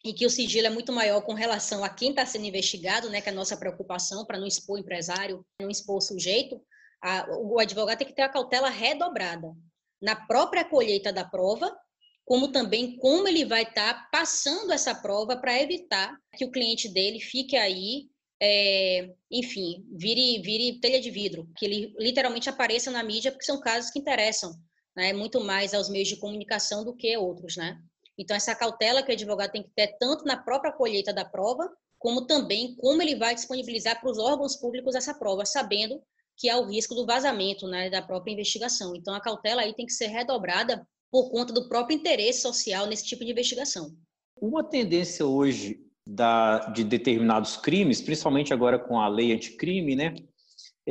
em 0.02 0.14
que 0.14 0.24
o 0.24 0.30
sigilo 0.30 0.68
é 0.68 0.70
muito 0.70 0.90
maior 0.90 1.20
com 1.20 1.34
relação 1.34 1.84
a 1.84 1.90
quem 1.90 2.10
está 2.10 2.24
sendo 2.24 2.46
investigado, 2.46 3.10
né, 3.10 3.20
que 3.20 3.28
é 3.28 3.32
a 3.32 3.34
nossa 3.34 3.58
preocupação 3.58 4.24
para 4.24 4.38
não 4.38 4.46
expor 4.46 4.76
o 4.76 4.80
empresário, 4.80 5.44
não 5.60 5.68
expor 5.68 5.98
o 5.98 6.00
sujeito, 6.00 6.58
a, 7.02 7.26
o 7.38 7.60
advogado 7.60 7.98
tem 7.98 8.06
que 8.06 8.14
ter 8.14 8.22
a 8.22 8.28
cautela 8.30 8.70
redobrada 8.70 9.54
na 10.00 10.16
própria 10.16 10.64
colheita 10.64 11.12
da 11.12 11.26
prova, 11.26 11.76
como 12.24 12.50
também 12.50 12.96
como 12.96 13.28
ele 13.28 13.44
vai 13.44 13.64
estar 13.64 13.92
tá 13.92 14.08
passando 14.10 14.72
essa 14.72 14.94
prova 14.94 15.36
para 15.36 15.60
evitar 15.60 16.16
que 16.38 16.44
o 16.46 16.50
cliente 16.50 16.88
dele 16.88 17.20
fique 17.20 17.54
aí 17.54 18.08
é, 18.42 19.10
enfim, 19.30 19.84
vire, 19.92 20.40
vire 20.40 20.80
telha 20.80 20.98
de 20.98 21.10
vidro, 21.10 21.46
que 21.54 21.66
ele 21.66 21.94
literalmente 21.98 22.48
apareça 22.48 22.90
na 22.90 23.02
mídia, 23.02 23.30
porque 23.30 23.44
são 23.44 23.60
casos 23.60 23.90
que 23.90 23.98
interessam 23.98 24.58
né, 24.96 25.12
muito 25.12 25.40
mais 25.40 25.74
aos 25.74 25.88
meios 25.88 26.08
de 26.08 26.16
comunicação 26.16 26.84
do 26.84 26.94
que 26.94 27.16
outros, 27.16 27.56
né? 27.56 27.80
Então, 28.18 28.36
essa 28.36 28.54
cautela 28.54 29.02
que 29.02 29.10
o 29.10 29.14
advogado 29.14 29.52
tem 29.52 29.62
que 29.62 29.70
ter 29.74 29.96
tanto 29.98 30.24
na 30.24 30.36
própria 30.36 30.72
colheita 30.72 31.12
da 31.12 31.24
prova, 31.24 31.70
como 31.98 32.26
também 32.26 32.74
como 32.76 33.00
ele 33.00 33.16
vai 33.16 33.34
disponibilizar 33.34 34.00
para 34.00 34.10
os 34.10 34.18
órgãos 34.18 34.56
públicos 34.56 34.94
essa 34.94 35.14
prova, 35.14 35.46
sabendo 35.46 36.02
que 36.36 36.48
há 36.48 36.58
o 36.58 36.66
risco 36.66 36.94
do 36.94 37.06
vazamento 37.06 37.66
né, 37.66 37.90
da 37.90 38.02
própria 38.02 38.32
investigação. 38.32 38.94
Então, 38.94 39.14
a 39.14 39.20
cautela 39.20 39.62
aí 39.62 39.74
tem 39.74 39.86
que 39.86 39.92
ser 39.92 40.06
redobrada 40.06 40.86
por 41.10 41.30
conta 41.30 41.52
do 41.52 41.68
próprio 41.68 41.96
interesse 41.96 42.40
social 42.42 42.86
nesse 42.86 43.06
tipo 43.06 43.24
de 43.24 43.32
investigação. 43.32 43.94
Uma 44.40 44.64
tendência 44.64 45.26
hoje 45.26 45.80
da, 46.06 46.70
de 46.70 46.84
determinados 46.84 47.56
crimes, 47.56 48.00
principalmente 48.00 48.54
agora 48.54 48.78
com 48.78 49.00
a 49.00 49.08
lei 49.08 49.32
anticrime, 49.32 49.94
né? 49.94 50.14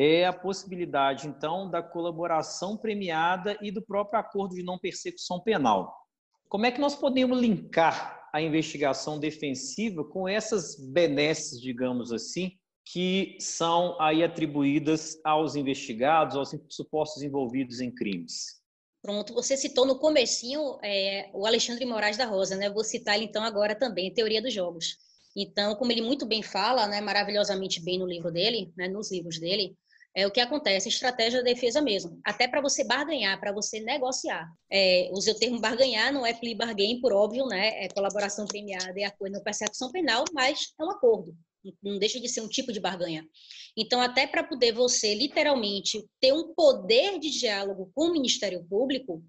É 0.01 0.25
a 0.25 0.31
possibilidade, 0.31 1.27
então, 1.27 1.69
da 1.69 1.83
colaboração 1.83 2.77
premiada 2.77 3.57
e 3.61 3.69
do 3.69 3.81
próprio 3.81 4.17
acordo 4.17 4.55
de 4.55 4.63
não 4.63 4.79
persecução 4.79 5.41
penal. 5.41 5.93
Como 6.47 6.65
é 6.65 6.71
que 6.71 6.79
nós 6.79 6.95
podemos 6.95 7.37
linkar 7.37 8.29
a 8.33 8.41
investigação 8.41 9.19
defensiva 9.19 10.01
com 10.05 10.25
essas 10.25 10.79
benesses, 10.93 11.59
digamos 11.59 12.13
assim, 12.13 12.53
que 12.85 13.37
são 13.41 13.99
aí 13.99 14.23
atribuídas 14.23 15.19
aos 15.25 15.57
investigados, 15.57 16.37
aos 16.37 16.55
supostos 16.69 17.21
envolvidos 17.21 17.81
em 17.81 17.93
crimes? 17.93 18.61
Pronto, 19.01 19.33
você 19.33 19.57
citou 19.57 19.85
no 19.85 19.99
comecinho 19.99 20.79
é, 20.81 21.29
o 21.33 21.45
Alexandre 21.45 21.85
Moraes 21.85 22.15
da 22.15 22.25
Rosa, 22.25 22.55
né? 22.55 22.69
Vou 22.69 22.85
citar 22.85 23.17
ele 23.17 23.25
então 23.25 23.43
agora 23.43 23.75
também, 23.75 24.13
Teoria 24.13 24.41
dos 24.41 24.53
Jogos. 24.53 24.95
Então, 25.35 25.75
como 25.75 25.91
ele 25.91 26.01
muito 26.01 26.25
bem 26.25 26.41
fala, 26.41 26.87
né, 26.87 27.01
maravilhosamente 27.01 27.83
bem 27.83 27.99
no 27.99 28.07
livro 28.07 28.31
dele, 28.31 28.71
né, 28.77 28.87
nos 28.87 29.11
livros 29.11 29.37
dele, 29.37 29.75
é 30.15 30.25
o 30.25 30.31
que 30.31 30.39
acontece, 30.39 30.89
estratégia 30.89 31.39
da 31.39 31.45
defesa 31.45 31.81
mesmo. 31.81 32.19
Até 32.25 32.47
para 32.47 32.61
você 32.61 32.83
barganhar, 32.83 33.39
para 33.39 33.51
você 33.51 33.79
negociar. 33.79 34.49
É, 34.71 35.09
use 35.13 35.29
o 35.29 35.35
termo 35.35 35.59
barganhar, 35.59 36.11
não 36.11 36.25
é 36.25 36.33
plea 36.33 36.55
bargain, 36.55 36.99
por 36.99 37.13
óbvio, 37.13 37.45
né? 37.45 37.83
É 37.83 37.89
colaboração 37.89 38.45
premiada 38.45 38.99
e 38.99 39.03
apoio 39.03 39.31
na 39.31 39.41
persecução 39.41 39.91
penal, 39.91 40.25
mas 40.33 40.73
é 40.79 40.83
um 40.83 40.91
acordo. 40.91 41.35
Não 41.83 41.99
deixa 41.99 42.19
de 42.19 42.27
ser 42.27 42.41
um 42.41 42.47
tipo 42.47 42.71
de 42.71 42.79
barganha. 42.79 43.25
Então, 43.77 44.01
até 44.01 44.25
para 44.25 44.43
poder 44.43 44.71
você, 44.71 45.13
literalmente, 45.13 46.03
ter 46.19 46.33
um 46.33 46.53
poder 46.53 47.19
de 47.19 47.29
diálogo 47.29 47.91
com 47.93 48.05
o 48.05 48.11
Ministério 48.13 48.65
Público, 48.67 49.23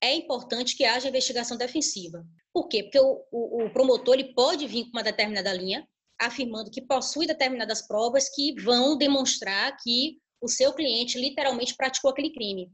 é 0.00 0.14
importante 0.14 0.76
que 0.76 0.84
haja 0.84 1.08
investigação 1.08 1.56
defensiva. 1.56 2.24
Por 2.52 2.68
quê? 2.68 2.84
Porque 2.84 3.00
o, 3.00 3.24
o, 3.30 3.64
o 3.64 3.70
promotor 3.70 4.14
ele 4.14 4.32
pode 4.34 4.66
vir 4.66 4.84
com 4.84 4.90
uma 4.90 5.02
determinada 5.02 5.52
linha, 5.52 5.86
afirmando 6.26 6.70
que 6.70 6.82
possui 6.82 7.26
determinadas 7.26 7.82
provas 7.86 8.28
que 8.28 8.54
vão 8.60 8.96
demonstrar 8.96 9.76
que 9.82 10.18
o 10.40 10.48
seu 10.48 10.72
cliente 10.72 11.18
literalmente 11.18 11.74
praticou 11.74 12.10
aquele 12.10 12.30
crime. 12.30 12.70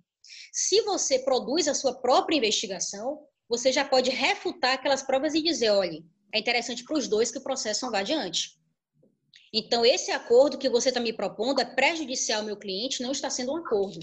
Se 0.52 0.82
você 0.82 1.20
produz 1.20 1.68
a 1.68 1.74
sua 1.74 1.94
própria 2.00 2.36
investigação, 2.36 3.20
você 3.48 3.72
já 3.72 3.84
pode 3.84 4.10
refutar 4.10 4.74
aquelas 4.74 5.02
provas 5.02 5.34
e 5.34 5.42
dizer, 5.42 5.70
olha, 5.70 6.02
é 6.32 6.38
interessante 6.38 6.84
para 6.84 6.96
os 6.96 7.08
dois 7.08 7.30
que 7.30 7.38
o 7.38 7.42
processo 7.42 7.84
não 7.84 7.92
vá 7.92 8.00
adiante. 8.00 8.58
Então, 9.52 9.84
esse 9.84 10.12
acordo 10.12 10.58
que 10.58 10.68
você 10.68 10.90
está 10.90 11.00
me 11.00 11.12
propondo 11.12 11.60
é 11.60 11.64
prejudicial 11.64 12.40
ao 12.40 12.46
meu 12.46 12.56
cliente, 12.56 13.02
não 13.02 13.10
está 13.10 13.28
sendo 13.28 13.52
um 13.52 13.56
acordo. 13.56 13.98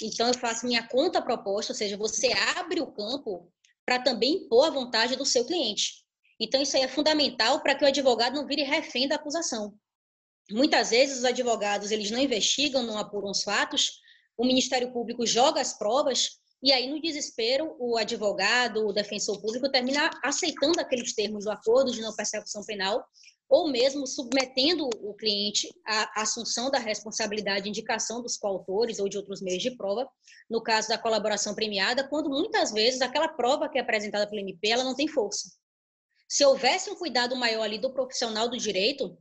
Então, 0.00 0.28
eu 0.28 0.34
faço 0.34 0.66
minha 0.66 0.86
conta 0.86 1.20
proposta, 1.20 1.72
ou 1.72 1.76
seja, 1.76 1.96
você 1.96 2.32
abre 2.56 2.80
o 2.80 2.92
campo 2.92 3.52
para 3.84 4.00
também 4.00 4.44
impor 4.44 4.66
a 4.66 4.70
vontade 4.70 5.16
do 5.16 5.26
seu 5.26 5.44
cliente. 5.44 6.05
Então, 6.38 6.60
isso 6.60 6.76
aí 6.76 6.82
é 6.82 6.88
fundamental 6.88 7.60
para 7.60 7.74
que 7.74 7.84
o 7.84 7.88
advogado 7.88 8.34
não 8.34 8.46
vire 8.46 8.62
refém 8.62 9.08
da 9.08 9.16
acusação. 9.16 9.74
Muitas 10.50 10.90
vezes, 10.90 11.18
os 11.18 11.24
advogados 11.24 11.90
eles 11.90 12.10
não 12.10 12.20
investigam, 12.20 12.82
não 12.82 12.98
apuram 12.98 13.30
os 13.30 13.42
fatos, 13.42 14.00
o 14.36 14.44
Ministério 14.44 14.92
Público 14.92 15.26
joga 15.26 15.60
as 15.60 15.76
provas, 15.76 16.38
e 16.62 16.72
aí, 16.72 16.88
no 16.88 17.00
desespero, 17.00 17.76
o 17.78 17.96
advogado, 17.96 18.86
o 18.86 18.92
defensor 18.92 19.40
público, 19.40 19.70
termina 19.70 20.10
aceitando 20.22 20.80
aqueles 20.80 21.14
termos 21.14 21.44
do 21.44 21.50
acordo 21.50 21.92
de 21.92 22.00
não 22.00 22.14
persecução 22.14 22.64
penal, 22.64 23.04
ou 23.48 23.70
mesmo 23.70 24.06
submetendo 24.06 24.88
o 25.02 25.14
cliente 25.14 25.68
à 25.86 26.22
assunção 26.22 26.70
da 26.70 26.78
responsabilidade 26.78 27.64
de 27.64 27.68
indicação 27.68 28.20
dos 28.20 28.36
coautores 28.36 28.98
ou 28.98 29.08
de 29.08 29.16
outros 29.16 29.40
meios 29.40 29.62
de 29.62 29.76
prova, 29.76 30.08
no 30.50 30.62
caso 30.62 30.88
da 30.88 30.98
colaboração 30.98 31.54
premiada, 31.54 32.08
quando 32.08 32.28
muitas 32.28 32.72
vezes 32.72 33.00
aquela 33.00 33.28
prova 33.28 33.68
que 33.68 33.78
é 33.78 33.80
apresentada 33.80 34.28
pelo 34.28 34.40
MP, 34.40 34.68
ela 34.68 34.84
não 34.84 34.94
tem 34.94 35.06
força. 35.06 35.48
Se 36.28 36.44
houvesse 36.44 36.90
um 36.90 36.96
cuidado 36.96 37.36
maior 37.36 37.62
ali 37.62 37.78
do 37.78 37.92
profissional 37.92 38.48
do 38.48 38.56
direito, 38.56 39.16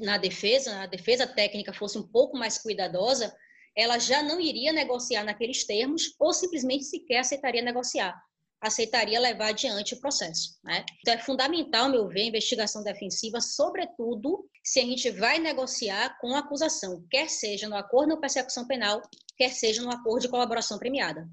na 0.00 0.16
defesa, 0.16 0.82
a 0.82 0.86
defesa 0.86 1.26
técnica 1.26 1.72
fosse 1.72 1.98
um 1.98 2.06
pouco 2.06 2.36
mais 2.36 2.58
cuidadosa, 2.58 3.34
ela 3.76 3.98
já 3.98 4.22
não 4.22 4.40
iria 4.40 4.72
negociar 4.72 5.24
naqueles 5.24 5.64
termos 5.64 6.14
ou 6.18 6.32
simplesmente 6.32 6.84
sequer 6.84 7.18
aceitaria 7.18 7.62
negociar 7.62 8.14
aceitaria 8.62 9.18
levar 9.18 9.48
adiante 9.48 9.94
o 9.94 10.00
processo. 10.00 10.56
Né? 10.62 10.84
Então, 11.00 11.14
é 11.14 11.18
fundamental, 11.18 11.90
meu 11.90 12.06
ver, 12.06 12.22
a 12.22 12.26
investigação 12.26 12.84
defensiva, 12.84 13.40
sobretudo 13.40 14.48
se 14.62 14.78
a 14.78 14.84
gente 14.84 15.10
vai 15.10 15.40
negociar 15.40 16.16
com 16.20 16.32
a 16.34 16.38
acusação, 16.38 17.04
quer 17.10 17.28
seja 17.28 17.68
no 17.68 17.74
acordo 17.74 18.14
de 18.14 18.20
persecução 18.20 18.64
penal, 18.64 19.02
quer 19.36 19.50
seja 19.50 19.82
no 19.82 19.90
acordo 19.90 20.22
de 20.22 20.28
colaboração 20.28 20.78
premiada. 20.78 21.28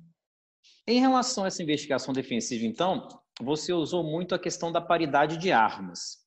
Em 0.88 1.00
relação 1.00 1.44
a 1.44 1.48
essa 1.48 1.62
investigação 1.62 2.12
defensiva, 2.12 2.65
então, 2.65 3.08
você 3.41 3.74
usou 3.74 4.03
muito 4.03 4.36
a 4.36 4.39
questão 4.39 4.72
da 4.72 4.81
paridade 4.81 5.38
de 5.38 5.51
armas. 5.51 6.17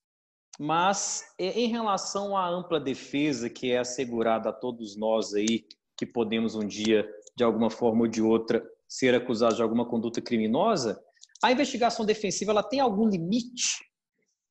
Mas 0.58 1.24
em 1.38 1.68
relação 1.68 2.36
à 2.36 2.48
ampla 2.48 2.78
defesa 2.78 3.48
que 3.48 3.72
é 3.72 3.78
assegurada 3.78 4.50
a 4.50 4.52
todos 4.52 4.96
nós 4.96 5.34
aí, 5.34 5.64
que 5.96 6.06
podemos 6.06 6.54
um 6.54 6.66
dia, 6.66 7.08
de 7.36 7.44
alguma 7.44 7.70
forma 7.70 8.02
ou 8.02 8.08
de 8.08 8.22
outra, 8.22 8.62
ser 8.88 9.14
acusado 9.14 9.56
de 9.56 9.62
alguma 9.62 9.88
conduta 9.88 10.20
criminosa, 10.20 11.00
a 11.42 11.50
investigação 11.50 12.04
defensiva 12.04 12.52
ela 12.52 12.62
tem 12.62 12.80
algum 12.80 13.08
limite? 13.08 13.82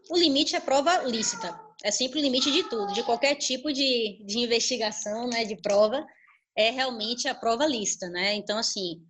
O 0.10 0.18
limite 0.18 0.56
é 0.56 0.60
prova 0.60 1.04
lícita. 1.04 1.58
É 1.84 1.92
sempre 1.92 2.20
o 2.20 2.22
limite 2.22 2.52
de 2.52 2.64
tudo, 2.64 2.94
de 2.94 3.04
qualquer 3.04 3.36
tipo 3.36 3.72
de, 3.72 4.24
de 4.26 4.40
investigação, 4.40 5.28
né, 5.28 5.46
de 5.46 5.56
prova, 5.62 6.06
é 6.56 6.70
realmente 6.70 7.28
a 7.28 7.34
prova 7.34 7.66
lícita, 7.66 8.08
né? 8.10 8.36
Então, 8.36 8.58
assim, 8.58 9.02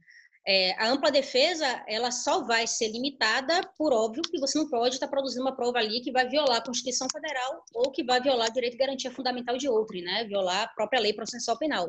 é, 0.48 0.74
a 0.74 0.90
ampla 0.90 1.12
defesa, 1.12 1.84
ela 1.88 2.10
só 2.10 2.44
vai 2.44 2.66
ser 2.66 2.90
limitada 2.90 3.62
por 3.78 3.94
óbvio 3.94 4.24
que 4.24 4.40
você 4.40 4.58
não 4.58 4.68
pode 4.70 4.96
estar 4.96 5.08
produzindo 5.08 5.44
uma 5.44 5.56
prova 5.56 5.78
ali 5.78 6.02
que 6.02 6.12
vai 6.12 6.28
violar 6.28 6.58
a 6.58 6.66
Constituição 6.66 7.08
Federal 7.12 7.64
ou 7.74 7.92
que 7.92 8.04
vai 8.04 8.20
violar 8.20 8.50
o 8.50 8.54
direito 8.54 8.74
de 8.74 8.80
garantia 8.80 9.12
fundamental 9.12 9.56
de 9.58 9.70
outro, 9.70 9.96
né? 10.02 10.26
Violar 10.26 10.64
a 10.64 10.68
própria 10.68 11.00
lei 11.00 11.14
processual 11.14 11.58
penal. 11.58 11.88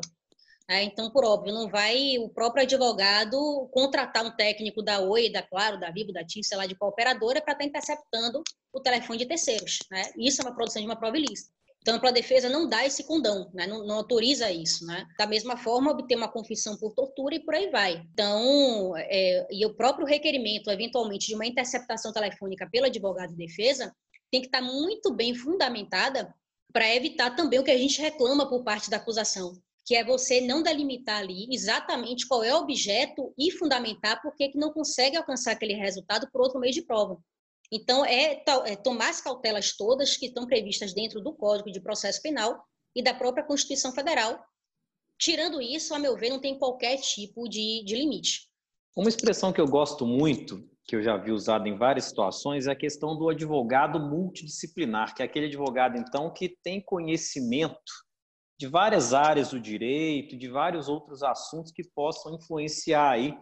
É, 0.69 0.81
então, 0.83 1.11
por 1.11 1.25
óbvio, 1.25 1.53
não 1.53 1.67
vai 1.67 2.17
o 2.19 2.29
próprio 2.29 2.63
advogado 2.63 3.67
contratar 3.71 4.25
um 4.25 4.31
técnico 4.31 4.81
da 4.81 4.99
Oi, 4.99 5.29
da 5.29 5.41
Claro, 5.41 5.79
da 5.79 5.91
Vivo, 5.91 6.13
da 6.13 6.23
TIM, 6.23 6.41
sei 6.41 6.57
lá, 6.57 6.65
de 6.65 6.75
qual 6.75 6.91
operadora, 6.91 7.41
para 7.41 7.53
estar 7.53 7.63
tá 7.63 7.67
interceptando 7.67 8.41
o 8.71 8.79
telefone 8.79 9.19
de 9.19 9.25
terceiros. 9.25 9.79
Né? 9.91 10.03
Isso 10.17 10.41
é 10.41 10.45
uma 10.45 10.55
produção 10.55 10.81
de 10.81 10.87
uma 10.87 10.95
prova 10.95 11.17
ilícita. 11.17 11.51
Então, 11.83 11.99
a 12.01 12.11
defesa 12.11 12.47
não 12.47 12.65
dá 12.65 12.85
esse 12.85 13.03
condão, 13.03 13.51
né? 13.53 13.67
não, 13.67 13.85
não, 13.85 13.95
autoriza 13.95 14.49
isso. 14.49 14.85
Né? 14.85 15.05
Da 15.17 15.27
mesma 15.27 15.57
forma, 15.57 15.91
obter 15.91 16.15
uma 16.15 16.31
confissão 16.31 16.77
por 16.77 16.93
tortura 16.93 17.35
e 17.35 17.41
por 17.41 17.53
aí 17.53 17.69
vai. 17.69 18.01
Então, 18.13 18.93
é, 18.95 19.45
e 19.51 19.65
o 19.65 19.73
próprio 19.73 20.07
requerimento, 20.07 20.71
eventualmente, 20.71 21.27
de 21.27 21.35
uma 21.35 21.45
interceptação 21.45 22.13
telefônica 22.13 22.69
pelo 22.71 22.85
advogado 22.85 23.31
de 23.31 23.35
defesa 23.35 23.93
tem 24.31 24.39
que 24.39 24.47
estar 24.47 24.61
tá 24.61 24.65
muito 24.65 25.13
bem 25.13 25.35
fundamentada 25.35 26.33
para 26.71 26.95
evitar 26.95 27.35
também 27.35 27.59
o 27.59 27.63
que 27.63 27.69
a 27.69 27.77
gente 27.77 28.01
reclama 28.01 28.49
por 28.49 28.63
parte 28.63 28.89
da 28.89 28.95
acusação, 28.95 29.61
que 29.85 29.93
é 29.93 30.05
você 30.05 30.39
não 30.39 30.63
delimitar 30.63 31.19
ali 31.19 31.47
exatamente 31.51 32.25
qual 32.25 32.43
é 32.45 32.53
o 32.53 32.59
objeto 32.59 33.33
e 33.37 33.51
fundamentar 33.51 34.21
por 34.21 34.33
que 34.35 34.53
não 34.55 34.71
consegue 34.71 35.17
alcançar 35.17 35.51
aquele 35.51 35.73
resultado 35.73 36.29
por 36.31 36.41
outro 36.41 36.61
meio 36.61 36.73
de 36.73 36.81
prova. 36.81 37.19
Então, 37.75 38.05
é, 38.05 38.43
é 38.65 38.75
tomar 38.75 39.09
as 39.09 39.19
cautelas 39.19 39.75
todas 39.75 40.15
que 40.15 40.27
estão 40.27 40.45
previstas 40.45 40.93
dentro 40.93 41.19
do 41.19 41.33
Código 41.33 41.71
de 41.71 41.81
Processo 41.81 42.21
Penal 42.21 42.63
e 42.95 43.01
da 43.01 43.15
própria 43.15 43.43
Constituição 43.43 43.91
Federal. 43.91 44.39
Tirando 45.19 45.59
isso, 45.59 45.91
a 45.91 45.97
meu 45.97 46.15
ver, 46.15 46.29
não 46.29 46.39
tem 46.39 46.59
qualquer 46.59 46.97
tipo 46.97 47.49
de, 47.49 47.83
de 47.83 47.95
limite. 47.95 48.47
Uma 48.95 49.09
expressão 49.09 49.51
que 49.51 49.59
eu 49.59 49.67
gosto 49.67 50.05
muito, 50.05 50.69
que 50.85 50.95
eu 50.95 51.01
já 51.01 51.17
vi 51.17 51.31
usada 51.31 51.67
em 51.67 51.75
várias 51.75 52.05
situações, 52.05 52.67
é 52.67 52.73
a 52.73 52.75
questão 52.75 53.17
do 53.17 53.27
advogado 53.27 53.99
multidisciplinar, 53.99 55.15
que 55.15 55.23
é 55.23 55.25
aquele 55.25 55.47
advogado, 55.47 55.97
então, 55.97 56.31
que 56.31 56.55
tem 56.63 56.79
conhecimento 56.79 57.91
de 58.59 58.67
várias 58.67 59.15
áreas 59.15 59.49
do 59.49 59.59
direito, 59.59 60.37
de 60.37 60.47
vários 60.47 60.87
outros 60.87 61.23
assuntos 61.23 61.71
que 61.71 61.83
possam 61.95 62.35
influenciar 62.35 63.09
aí 63.09 63.35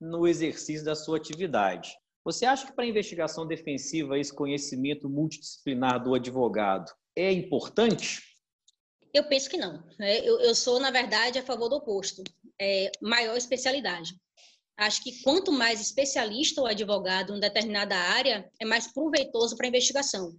no 0.00 0.26
exercício 0.26 0.86
da 0.86 0.94
sua 0.94 1.18
atividade. 1.18 1.94
Você 2.24 2.46
acha 2.46 2.66
que 2.66 2.72
para 2.72 2.84
a 2.84 2.88
investigação 2.88 3.46
defensiva 3.46 4.18
esse 4.18 4.32
conhecimento 4.32 5.10
multidisciplinar 5.10 6.02
do 6.02 6.14
advogado 6.14 6.90
é 7.14 7.30
importante? 7.30 8.22
Eu 9.12 9.24
penso 9.28 9.48
que 9.48 9.58
não. 9.58 9.84
Né? 9.98 10.20
Eu, 10.26 10.54
sou, 10.54 10.80
na 10.80 10.90
verdade, 10.90 11.38
a 11.38 11.42
favor 11.42 11.68
do 11.68 11.76
oposto. 11.76 12.24
É, 12.60 12.90
maior 13.00 13.36
especialidade. 13.36 14.14
Acho 14.76 15.02
que 15.04 15.22
quanto 15.22 15.52
mais 15.52 15.80
especialista 15.80 16.62
o 16.62 16.66
advogado 16.66 17.36
em 17.36 17.40
determinada 17.40 17.94
área, 17.94 18.50
é 18.58 18.64
mais 18.64 18.92
proveitoso 18.92 19.56
para 19.56 19.66
a 19.66 19.68
investigação. 19.68 20.36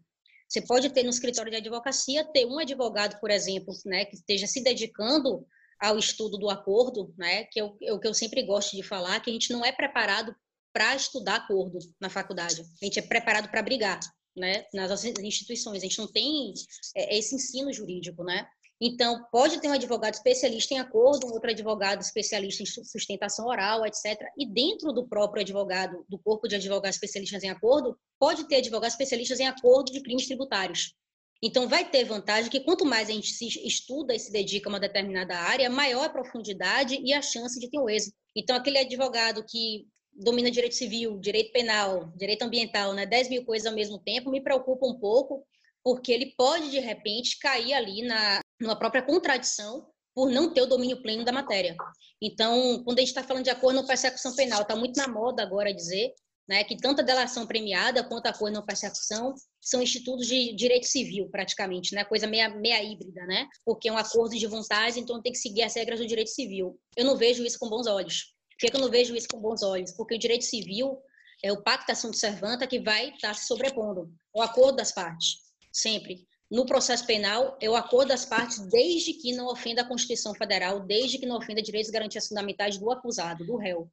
Você 0.50 0.62
pode 0.62 0.90
ter 0.90 1.04
no 1.04 1.10
escritório 1.10 1.52
de 1.52 1.58
advocacia 1.58 2.26
ter 2.26 2.46
um 2.46 2.60
advogado, 2.60 3.20
por 3.20 3.32
exemplo, 3.32 3.74
né, 3.86 4.06
que 4.06 4.16
esteja 4.16 4.46
se 4.46 4.62
dedicando 4.62 5.46
ao 5.80 5.98
estudo 5.98 6.38
do 6.38 6.50
acordo, 6.50 7.14
né, 7.18 7.46
que 7.46 7.60
é 7.60 7.64
o, 7.64 7.78
é 7.82 7.98
que 7.98 8.08
eu 8.08 8.14
sempre 8.14 8.44
gosto 8.44 8.76
de 8.76 8.84
falar, 8.84 9.20
que 9.22 9.30
a 9.30 9.34
gente 9.34 9.52
não 9.52 9.64
é 9.64 9.72
preparado 9.72 10.36
para 10.76 10.94
estudar 10.94 11.36
acordo 11.36 11.80
na 12.02 12.10
faculdade, 12.10 12.62
a 12.62 12.86
gente 12.86 13.00
é 13.00 13.02
preparado 13.02 13.50
para 13.50 13.64
brigar, 13.64 13.98
né, 14.36 14.66
nas 14.74 15.06
instituições, 15.06 15.78
a 15.78 15.86
gente 15.86 15.98
não 15.98 16.12
tem 16.12 16.54
é, 16.94 17.18
esse 17.18 17.34
ensino 17.34 17.72
jurídico, 17.72 18.26
né, 18.26 18.46
então, 18.80 19.24
pode 19.32 19.62
ter 19.62 19.70
um 19.70 19.74
advogado 19.74 20.16
especialista 20.16 20.74
em 20.74 20.80
acordo, 20.80 21.28
um 21.28 21.32
outro 21.32 21.50
advogado 21.50 22.02
especialista 22.02 22.62
em 22.62 22.66
sustentação 22.66 23.48
oral, 23.48 23.86
etc. 23.86 24.20
E 24.38 24.46
dentro 24.46 24.92
do 24.92 25.08
próprio 25.08 25.42
advogado, 25.42 26.06
do 26.10 26.20
corpo 26.20 26.48
de 26.48 26.56
advogados 26.56 26.98
especialistas 26.98 27.42
em 27.44 27.50
acordo, 27.50 27.98
pode 28.20 28.48
ter 28.48 28.58
advogados 28.58 28.94
especialistas 28.94 29.40
em 29.40 29.48
acordo 29.48 29.94
de 29.94 30.02
crimes 30.02 30.28
tributários. 30.28 30.94
Então, 31.42 31.70
vai 31.70 31.90
ter 31.90 32.04
vantagem 32.04 32.52
que 32.52 32.62
quanto 32.62 32.86
mais 32.86 33.10
a 33.10 33.14
gente 33.14 33.32
se 33.32 33.46
estuda 33.66 34.14
e 34.14 34.20
se 34.20 34.32
dedica 34.32 34.68
a 34.68 34.74
uma 34.74 34.80
determinada 34.80 35.38
área, 35.38 35.70
maior 35.70 36.06
a 36.06 36.10
profundidade 36.10 37.00
e 37.02 37.14
a 37.14 37.22
chance 37.22 37.58
de 37.60 37.70
ter 37.70 37.80
um 37.80 37.90
êxito. 37.90 38.16
Então, 38.36 38.56
aquele 38.56 38.80
advogado 38.80 39.46
que 39.48 39.88
domina 40.16 40.50
direito 40.50 40.76
civil, 40.76 41.20
direito 41.20 41.52
penal, 41.52 42.12
direito 42.16 42.44
ambiental, 42.44 42.94
né, 42.94 43.06
10 43.06 43.30
mil 43.30 43.46
coisas 43.46 43.68
ao 43.68 43.74
mesmo 43.74 44.00
tempo, 44.00 44.32
me 44.32 44.42
preocupa 44.42 44.86
um 44.86 44.98
pouco, 44.98 45.46
porque 45.84 46.12
ele 46.12 46.34
pode, 46.38 46.72
de 46.72 46.80
repente, 46.80 47.38
cair 47.40 47.74
ali 47.74 48.02
na, 48.02 48.40
numa 48.60 48.78
própria 48.78 49.02
contradição 49.02 49.88
por 50.14 50.30
não 50.30 50.54
ter 50.54 50.62
o 50.62 50.66
domínio 50.66 51.02
pleno 51.02 51.26
da 51.26 51.32
matéria. 51.32 51.76
Então, 52.22 52.82
quando 52.84 53.00
a 53.00 53.02
gente 53.02 53.10
está 53.10 53.24
falando 53.24 53.44
de 53.44 53.50
acordo 53.50 53.76
não 53.76 53.86
persecução 53.86 54.34
penal, 54.34 54.62
está 54.62 54.76
muito 54.76 54.96
na 54.96 55.08
moda 55.08 55.44
agora 55.44 55.74
dizer 55.74 56.14
né, 56.48 56.64
que 56.64 56.78
tanto 56.78 57.02
a 57.02 57.04
delação 57.04 57.46
premiada 57.46 58.04
quanto 58.04 58.28
a 58.28 58.30
acordo 58.30 58.54
não 58.54 58.66
persecução 58.66 59.34
são 59.60 59.82
institutos 59.82 60.28
de 60.28 60.56
direito 60.56 60.86
civil, 60.86 61.28
praticamente, 61.30 61.94
né, 61.96 62.06
coisa 62.06 62.28
meia, 62.28 62.50
meia 62.50 62.82
híbrida, 62.84 63.26
né, 63.26 63.48
porque 63.66 63.90
é 63.90 63.92
um 63.92 63.98
acordo 63.98 64.38
de 64.38 64.48
vontade, 64.48 65.00
então 65.00 65.22
tem 65.22 65.32
que 65.32 65.40
seguir 65.40 65.64
as 65.64 65.76
regras 65.76 66.00
do 66.00 66.08
direito 66.08 66.30
civil. 66.30 66.80
Eu 66.96 67.06
não 67.06 67.18
vejo 67.18 67.44
isso 67.44 67.58
com 67.60 67.70
bons 67.70 67.88
olhos. 67.88 68.35
Por 68.60 68.70
que 68.70 68.76
eu 68.76 68.82
não 68.82 68.90
vejo 68.90 69.16
isso 69.16 69.28
com 69.32 69.40
bons 69.40 69.64
olhos? 69.64 69.92
Porque 69.92 70.16
o 70.16 70.20
direito 70.20 70.46
civil 70.46 70.98
é 71.44 71.52
o 71.52 71.62
pacto 71.62 72.10
de 72.10 72.18
servanta 72.18 72.68
que 72.68 72.80
vai 72.80 73.10
estar 73.10 73.30
tá 73.30 73.34
se 73.34 73.46
sobrepondo, 73.46 74.12
o 74.34 74.42
acordo 74.42 74.78
das 74.78 74.92
partes 74.92 75.46
sempre. 75.76 76.26
No 76.50 76.66
processo 76.66 77.06
penal, 77.06 77.58
é 77.60 77.70
o 77.70 77.76
acordo 77.76 78.10
das 78.10 78.26
partes 78.26 78.60
desde 78.70 79.14
que 79.14 79.34
não 79.34 79.48
ofenda 79.48 79.82
a 79.82 79.88
Constituição 79.88 80.34
Federal, 80.34 80.80
desde 80.80 81.18
que 81.18 81.26
não 81.26 81.38
ofenda 81.38 81.62
direitos 81.62 81.90
e 81.90 81.94
garantias 81.94 82.28
fundamentais 82.28 82.78
do 82.78 82.90
acusado, 82.92 83.46
do 83.46 83.58
réu. 83.58 83.92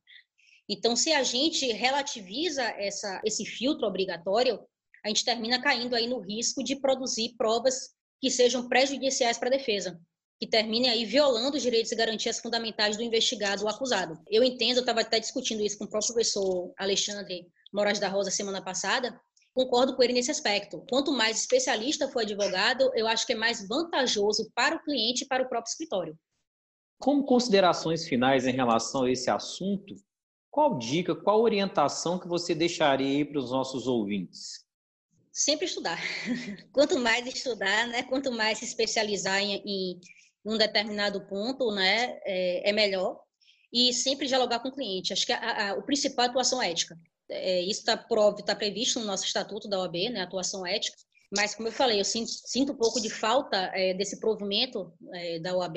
Então, 0.69 0.95
se 0.95 1.13
a 1.13 1.23
gente 1.23 1.67
relativiza 1.73 2.63
essa, 2.63 3.21
esse 3.25 3.45
filtro 3.45 3.87
obrigatório, 3.87 4.61
a 5.05 5.09
gente 5.09 5.25
termina 5.25 5.61
caindo 5.61 5.97
aí 5.97 6.07
no 6.07 6.21
risco 6.21 6.63
de 6.63 6.77
produzir 6.77 7.35
provas 7.37 7.91
que 8.21 8.31
sejam 8.31 8.69
prejudiciais 8.69 9.39
para 9.39 9.49
a 9.49 9.57
defesa, 9.59 10.01
que 10.43 10.47
terminem 10.49 10.91
aí 10.91 11.05
violando 11.05 11.57
os 11.57 11.63
direitos 11.63 11.93
e 11.93 11.95
garantias 11.95 12.41
fundamentais 12.41 12.97
do 12.97 13.03
investigado 13.05 13.63
ou 13.63 13.69
acusado. 13.69 14.19
Eu 14.29 14.43
entendo, 14.43 14.79
eu 14.79 14.81
estava 14.81 15.03
até 15.03 15.21
discutindo 15.21 15.63
isso 15.63 15.79
com 15.79 15.85
o 15.85 15.89
próprio 15.89 16.15
professor 16.15 16.75
Alexandre 16.77 17.47
Moraes 17.73 18.01
da 18.01 18.09
Rosa 18.09 18.29
semana 18.29 18.61
passada, 18.61 19.17
concordo 19.55 19.95
com 19.95 20.03
ele 20.03 20.15
nesse 20.15 20.33
aspecto. 20.33 20.85
Quanto 20.91 21.13
mais 21.13 21.39
especialista 21.39 22.09
for 22.09 22.23
advogado, 22.23 22.91
eu 22.97 23.07
acho 23.07 23.25
que 23.25 23.35
é 23.35 23.37
mais 23.37 23.69
vantajoso 23.69 24.51
para 24.53 24.75
o 24.75 24.83
cliente 24.83 25.23
e 25.23 25.29
para 25.29 25.45
o 25.45 25.49
próprio 25.49 25.71
escritório. 25.71 26.19
Como 26.99 27.25
considerações 27.25 28.09
finais 28.09 28.45
em 28.45 28.53
relação 28.53 29.05
a 29.05 29.13
esse 29.13 29.31
assunto, 29.31 29.95
qual 30.51 30.77
dica, 30.77 31.15
qual 31.15 31.41
orientação 31.41 32.19
que 32.19 32.27
você 32.27 32.53
deixaria 32.53 33.25
para 33.25 33.39
os 33.39 33.53
nossos 33.53 33.87
ouvintes? 33.87 34.67
Sempre 35.31 35.67
estudar. 35.67 36.01
Quanto 36.75 36.99
mais 36.99 37.25
estudar, 37.29 37.87
né, 37.87 38.03
quanto 38.03 38.33
mais 38.33 38.59
se 38.59 38.65
especializar 38.65 39.39
em, 39.39 39.63
em 39.65 40.01
um 40.45 40.57
determinado 40.57 41.27
ponto, 41.27 41.71
né, 41.73 42.19
é, 42.25 42.71
é 42.71 42.73
melhor. 42.73 43.21
E 43.73 43.93
sempre 43.93 44.27
dialogar 44.27 44.61
com 44.61 44.69
o 44.69 44.75
cliente. 44.75 45.13
Acho 45.13 45.25
que 45.25 45.33
a, 45.33 45.71
a, 45.71 45.75
o 45.75 45.83
principal 45.83 46.25
é 46.25 46.29
a 46.29 46.31
atuação 46.31 46.63
ética 46.63 46.97
é, 47.33 47.63
isso 47.63 47.81
está 47.81 47.97
tá 47.97 48.55
previsto 48.55 49.01
no 49.01 49.07
nosso 49.07 49.25
estatuto 49.25 49.69
da 49.69 49.81
OAB, 49.81 50.11
né, 50.11 50.21
atuação 50.21 50.67
ética, 50.67 50.97
mas 51.37 51.55
como 51.55 51.69
eu 51.69 51.73
falei, 51.73 51.99
eu 51.99 52.05
sinto, 52.05 52.31
sinto 52.31 52.73
um 52.73 52.77
pouco 52.77 53.01
de 53.01 53.09
falta 53.09 53.57
é, 53.75 53.95
desse 53.95 54.21
provimento 54.21 54.93
é, 55.15 55.39
da 55.39 55.57
OAB, 55.57 55.77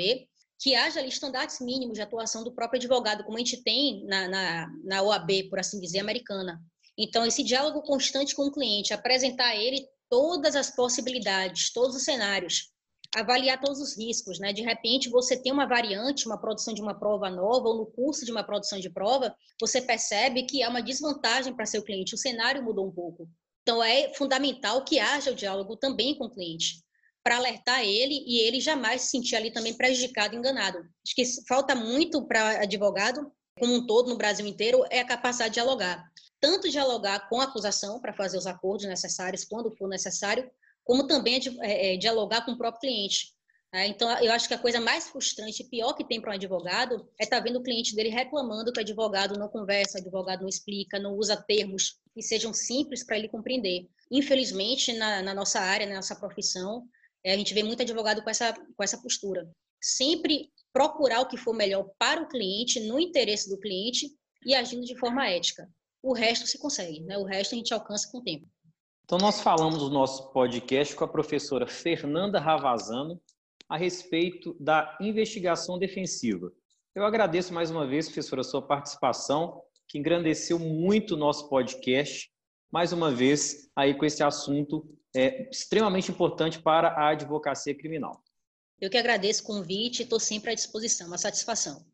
que 0.60 0.76
haja 0.76 1.00
ali 1.00 1.10
estandartes 1.10 1.60
mínimos 1.60 1.96
de 1.96 2.02
atuação 2.02 2.44
do 2.44 2.54
próprio 2.54 2.78
advogado, 2.78 3.24
como 3.24 3.38
a 3.38 3.40
gente 3.40 3.64
tem 3.64 4.06
na, 4.06 4.28
na, 4.28 4.68
na 4.84 5.02
OAB, 5.02 5.50
por 5.50 5.60
assim 5.60 5.80
dizer, 5.80 6.00
americana. 6.00 6.62
Então, 6.98 7.26
esse 7.26 7.44
diálogo 7.44 7.82
constante 7.82 8.34
com 8.36 8.44
o 8.44 8.52
cliente, 8.52 8.94
apresentar 8.94 9.48
a 9.48 9.56
ele 9.56 9.86
todas 10.10 10.56
as 10.56 10.74
possibilidades, 10.74 11.72
todos 11.74 11.96
os 11.96 12.04
cenários, 12.04 12.70
avaliar 13.16 13.60
todos 13.62 13.80
os 13.80 13.98
riscos, 13.98 14.40
né? 14.40 14.52
De 14.52 14.62
repente 14.62 15.10
você 15.10 15.38
tem 15.38 15.52
uma 15.52 15.66
variante, 15.66 16.26
uma 16.26 16.38
produção 16.38 16.74
de 16.74 16.82
uma 16.82 16.94
prova 16.94 17.30
nova 17.30 17.70
ou 17.70 17.78
no 17.78 17.86
curso 17.86 18.26
de 18.26 18.32
uma 18.32 18.44
produção 18.44 18.80
de 18.80 18.90
prova, 18.90 19.34
você 19.60 19.82
percebe 19.82 20.44
que 20.44 20.62
há 20.62 20.70
uma 20.70 20.82
desvantagem 20.82 21.56
para 21.56 21.66
seu 21.66 21.82
cliente, 21.82 22.14
o 22.14 22.18
cenário 22.18 22.62
mudou 22.62 22.86
um 22.86 22.92
pouco. 22.92 23.28
Então 23.62 23.82
é 23.82 24.14
fundamental 24.14 24.84
que 24.84 25.00
haja 25.00 25.32
o 25.32 25.36
diálogo 25.36 25.78
também 25.78 26.16
com 26.18 26.26
o 26.26 26.30
cliente, 26.30 26.84
para 27.24 27.38
alertar 27.38 27.82
ele 27.82 28.24
e 28.28 28.40
ele 28.40 28.60
jamais 28.60 29.04
se 29.04 29.12
sentir 29.12 29.36
ali 29.36 29.50
também 29.50 29.74
prejudicado, 29.74 30.36
enganado. 30.36 30.78
Acho 30.78 31.16
que 31.16 31.26
falta 31.48 31.74
muito 31.74 32.28
para 32.28 32.62
advogado, 32.62 33.32
como 33.58 33.74
um 33.74 33.88
todo 33.88 34.10
no 34.10 34.18
Brasil 34.18 34.46
inteiro, 34.46 34.84
é 34.92 35.00
a 35.00 35.06
capacidade 35.06 35.52
de 35.52 35.56
dialogar. 35.56 36.04
Tanto 36.42 36.70
dialogar 36.70 37.30
com 37.30 37.40
a 37.40 37.46
acusação 37.46 38.00
para 38.00 38.14
fazer 38.14 38.38
os 38.38 38.46
acordos 38.46 38.86
necessários 38.86 39.46
quando 39.46 39.76
for 39.76 39.88
necessário, 39.88 40.48
como 40.86 41.08
também 41.08 41.42
é, 41.62 41.94
é, 41.94 41.98
dialogar 41.98 42.46
com 42.46 42.52
o 42.52 42.58
próprio 42.58 42.82
cliente. 42.82 43.34
Tá? 43.72 43.86
Então, 43.86 44.10
eu 44.20 44.32
acho 44.32 44.48
que 44.48 44.54
a 44.54 44.60
coisa 44.60 44.80
mais 44.80 45.10
frustrante 45.10 45.64
e 45.64 45.68
pior 45.68 45.94
que 45.94 46.06
tem 46.06 46.22
para 46.22 46.32
um 46.32 46.36
advogado 46.36 47.10
é 47.20 47.24
estar 47.26 47.38
tá 47.38 47.44
vendo 47.44 47.58
o 47.58 47.64
cliente 47.64 47.94
dele 47.94 48.10
reclamando 48.10 48.72
que 48.72 48.80
o 48.80 48.82
advogado 48.82 49.38
não 49.38 49.50
conversa, 49.50 49.98
o 49.98 50.02
advogado 50.02 50.42
não 50.42 50.48
explica, 50.48 51.00
não 51.00 51.18
usa 51.18 51.36
termos 51.36 52.00
que 52.14 52.22
sejam 52.22 52.54
simples 52.54 53.04
para 53.04 53.18
ele 53.18 53.28
compreender. 53.28 53.90
Infelizmente, 54.10 54.94
na, 54.94 55.22
na, 55.22 55.34
nossa 55.34 55.60
área, 55.60 55.88
na 55.88 55.96
nossa 55.96 56.16
profissão, 56.16 56.88
é, 57.24 57.34
a 57.34 57.38
gente 57.38 57.54
vê 57.54 57.64
muito 57.64 57.82
advogado 57.82 58.24
com 58.24 58.30
essa, 58.30 58.54
com 58.54 58.84
essa 58.84 59.02
postura. 59.02 59.50
Sempre 59.82 60.52
procurar 60.72 61.22
o 61.22 61.28
que 61.28 61.36
for 61.36 61.54
melhor 61.54 61.90
para 61.98 62.22
o 62.22 62.28
cliente, 62.28 62.80
no 62.80 63.00
interesse 63.00 63.50
do 63.50 63.60
cliente 63.60 64.10
e 64.46 64.54
agindo 64.54 64.86
de 64.86 64.98
forma 64.98 65.28
ética. 65.28 65.68
O 66.04 66.14
resto 66.14 66.46
se 66.46 66.60
consegue, 66.60 67.02
né? 67.02 67.18
o 67.18 67.24
resto 67.24 67.56
a 67.56 67.58
gente 67.58 67.74
alcança 67.74 68.08
com 68.12 68.20
o 68.20 68.24
tempo. 68.24 68.48
Então, 69.06 69.20
nós 69.20 69.40
falamos 69.40 69.84
no 69.84 69.90
nosso 69.92 70.32
podcast 70.32 70.96
com 70.96 71.04
a 71.04 71.08
professora 71.08 71.68
Fernanda 71.68 72.40
Ravazano 72.40 73.22
a 73.70 73.78
respeito 73.78 74.58
da 74.60 74.98
investigação 75.00 75.78
defensiva. 75.78 76.52
Eu 76.96 77.06
agradeço 77.06 77.54
mais 77.54 77.70
uma 77.70 77.86
vez, 77.86 78.08
professora, 78.08 78.42
a 78.42 78.44
sua 78.44 78.64
participação, 78.64 79.62
que 79.88 80.00
engrandeceu 80.00 80.58
muito 80.58 81.14
o 81.14 81.18
nosso 81.18 81.48
podcast, 81.50 82.32
mais 82.72 82.92
uma 82.92 83.12
vez, 83.12 83.70
aí 83.76 83.94
com 83.94 84.06
esse 84.06 84.24
assunto 84.24 84.84
é, 85.16 85.52
extremamente 85.52 86.10
importante 86.10 86.60
para 86.60 86.88
a 86.88 87.10
advocacia 87.10 87.78
criminal. 87.78 88.24
Eu 88.82 88.90
que 88.90 88.98
agradeço 88.98 89.44
o 89.44 89.46
convite 89.46 90.02
estou 90.02 90.20
sempre 90.20 90.50
à 90.50 90.56
disposição. 90.56 91.06
Uma 91.06 91.20
satisfação. 91.20 91.86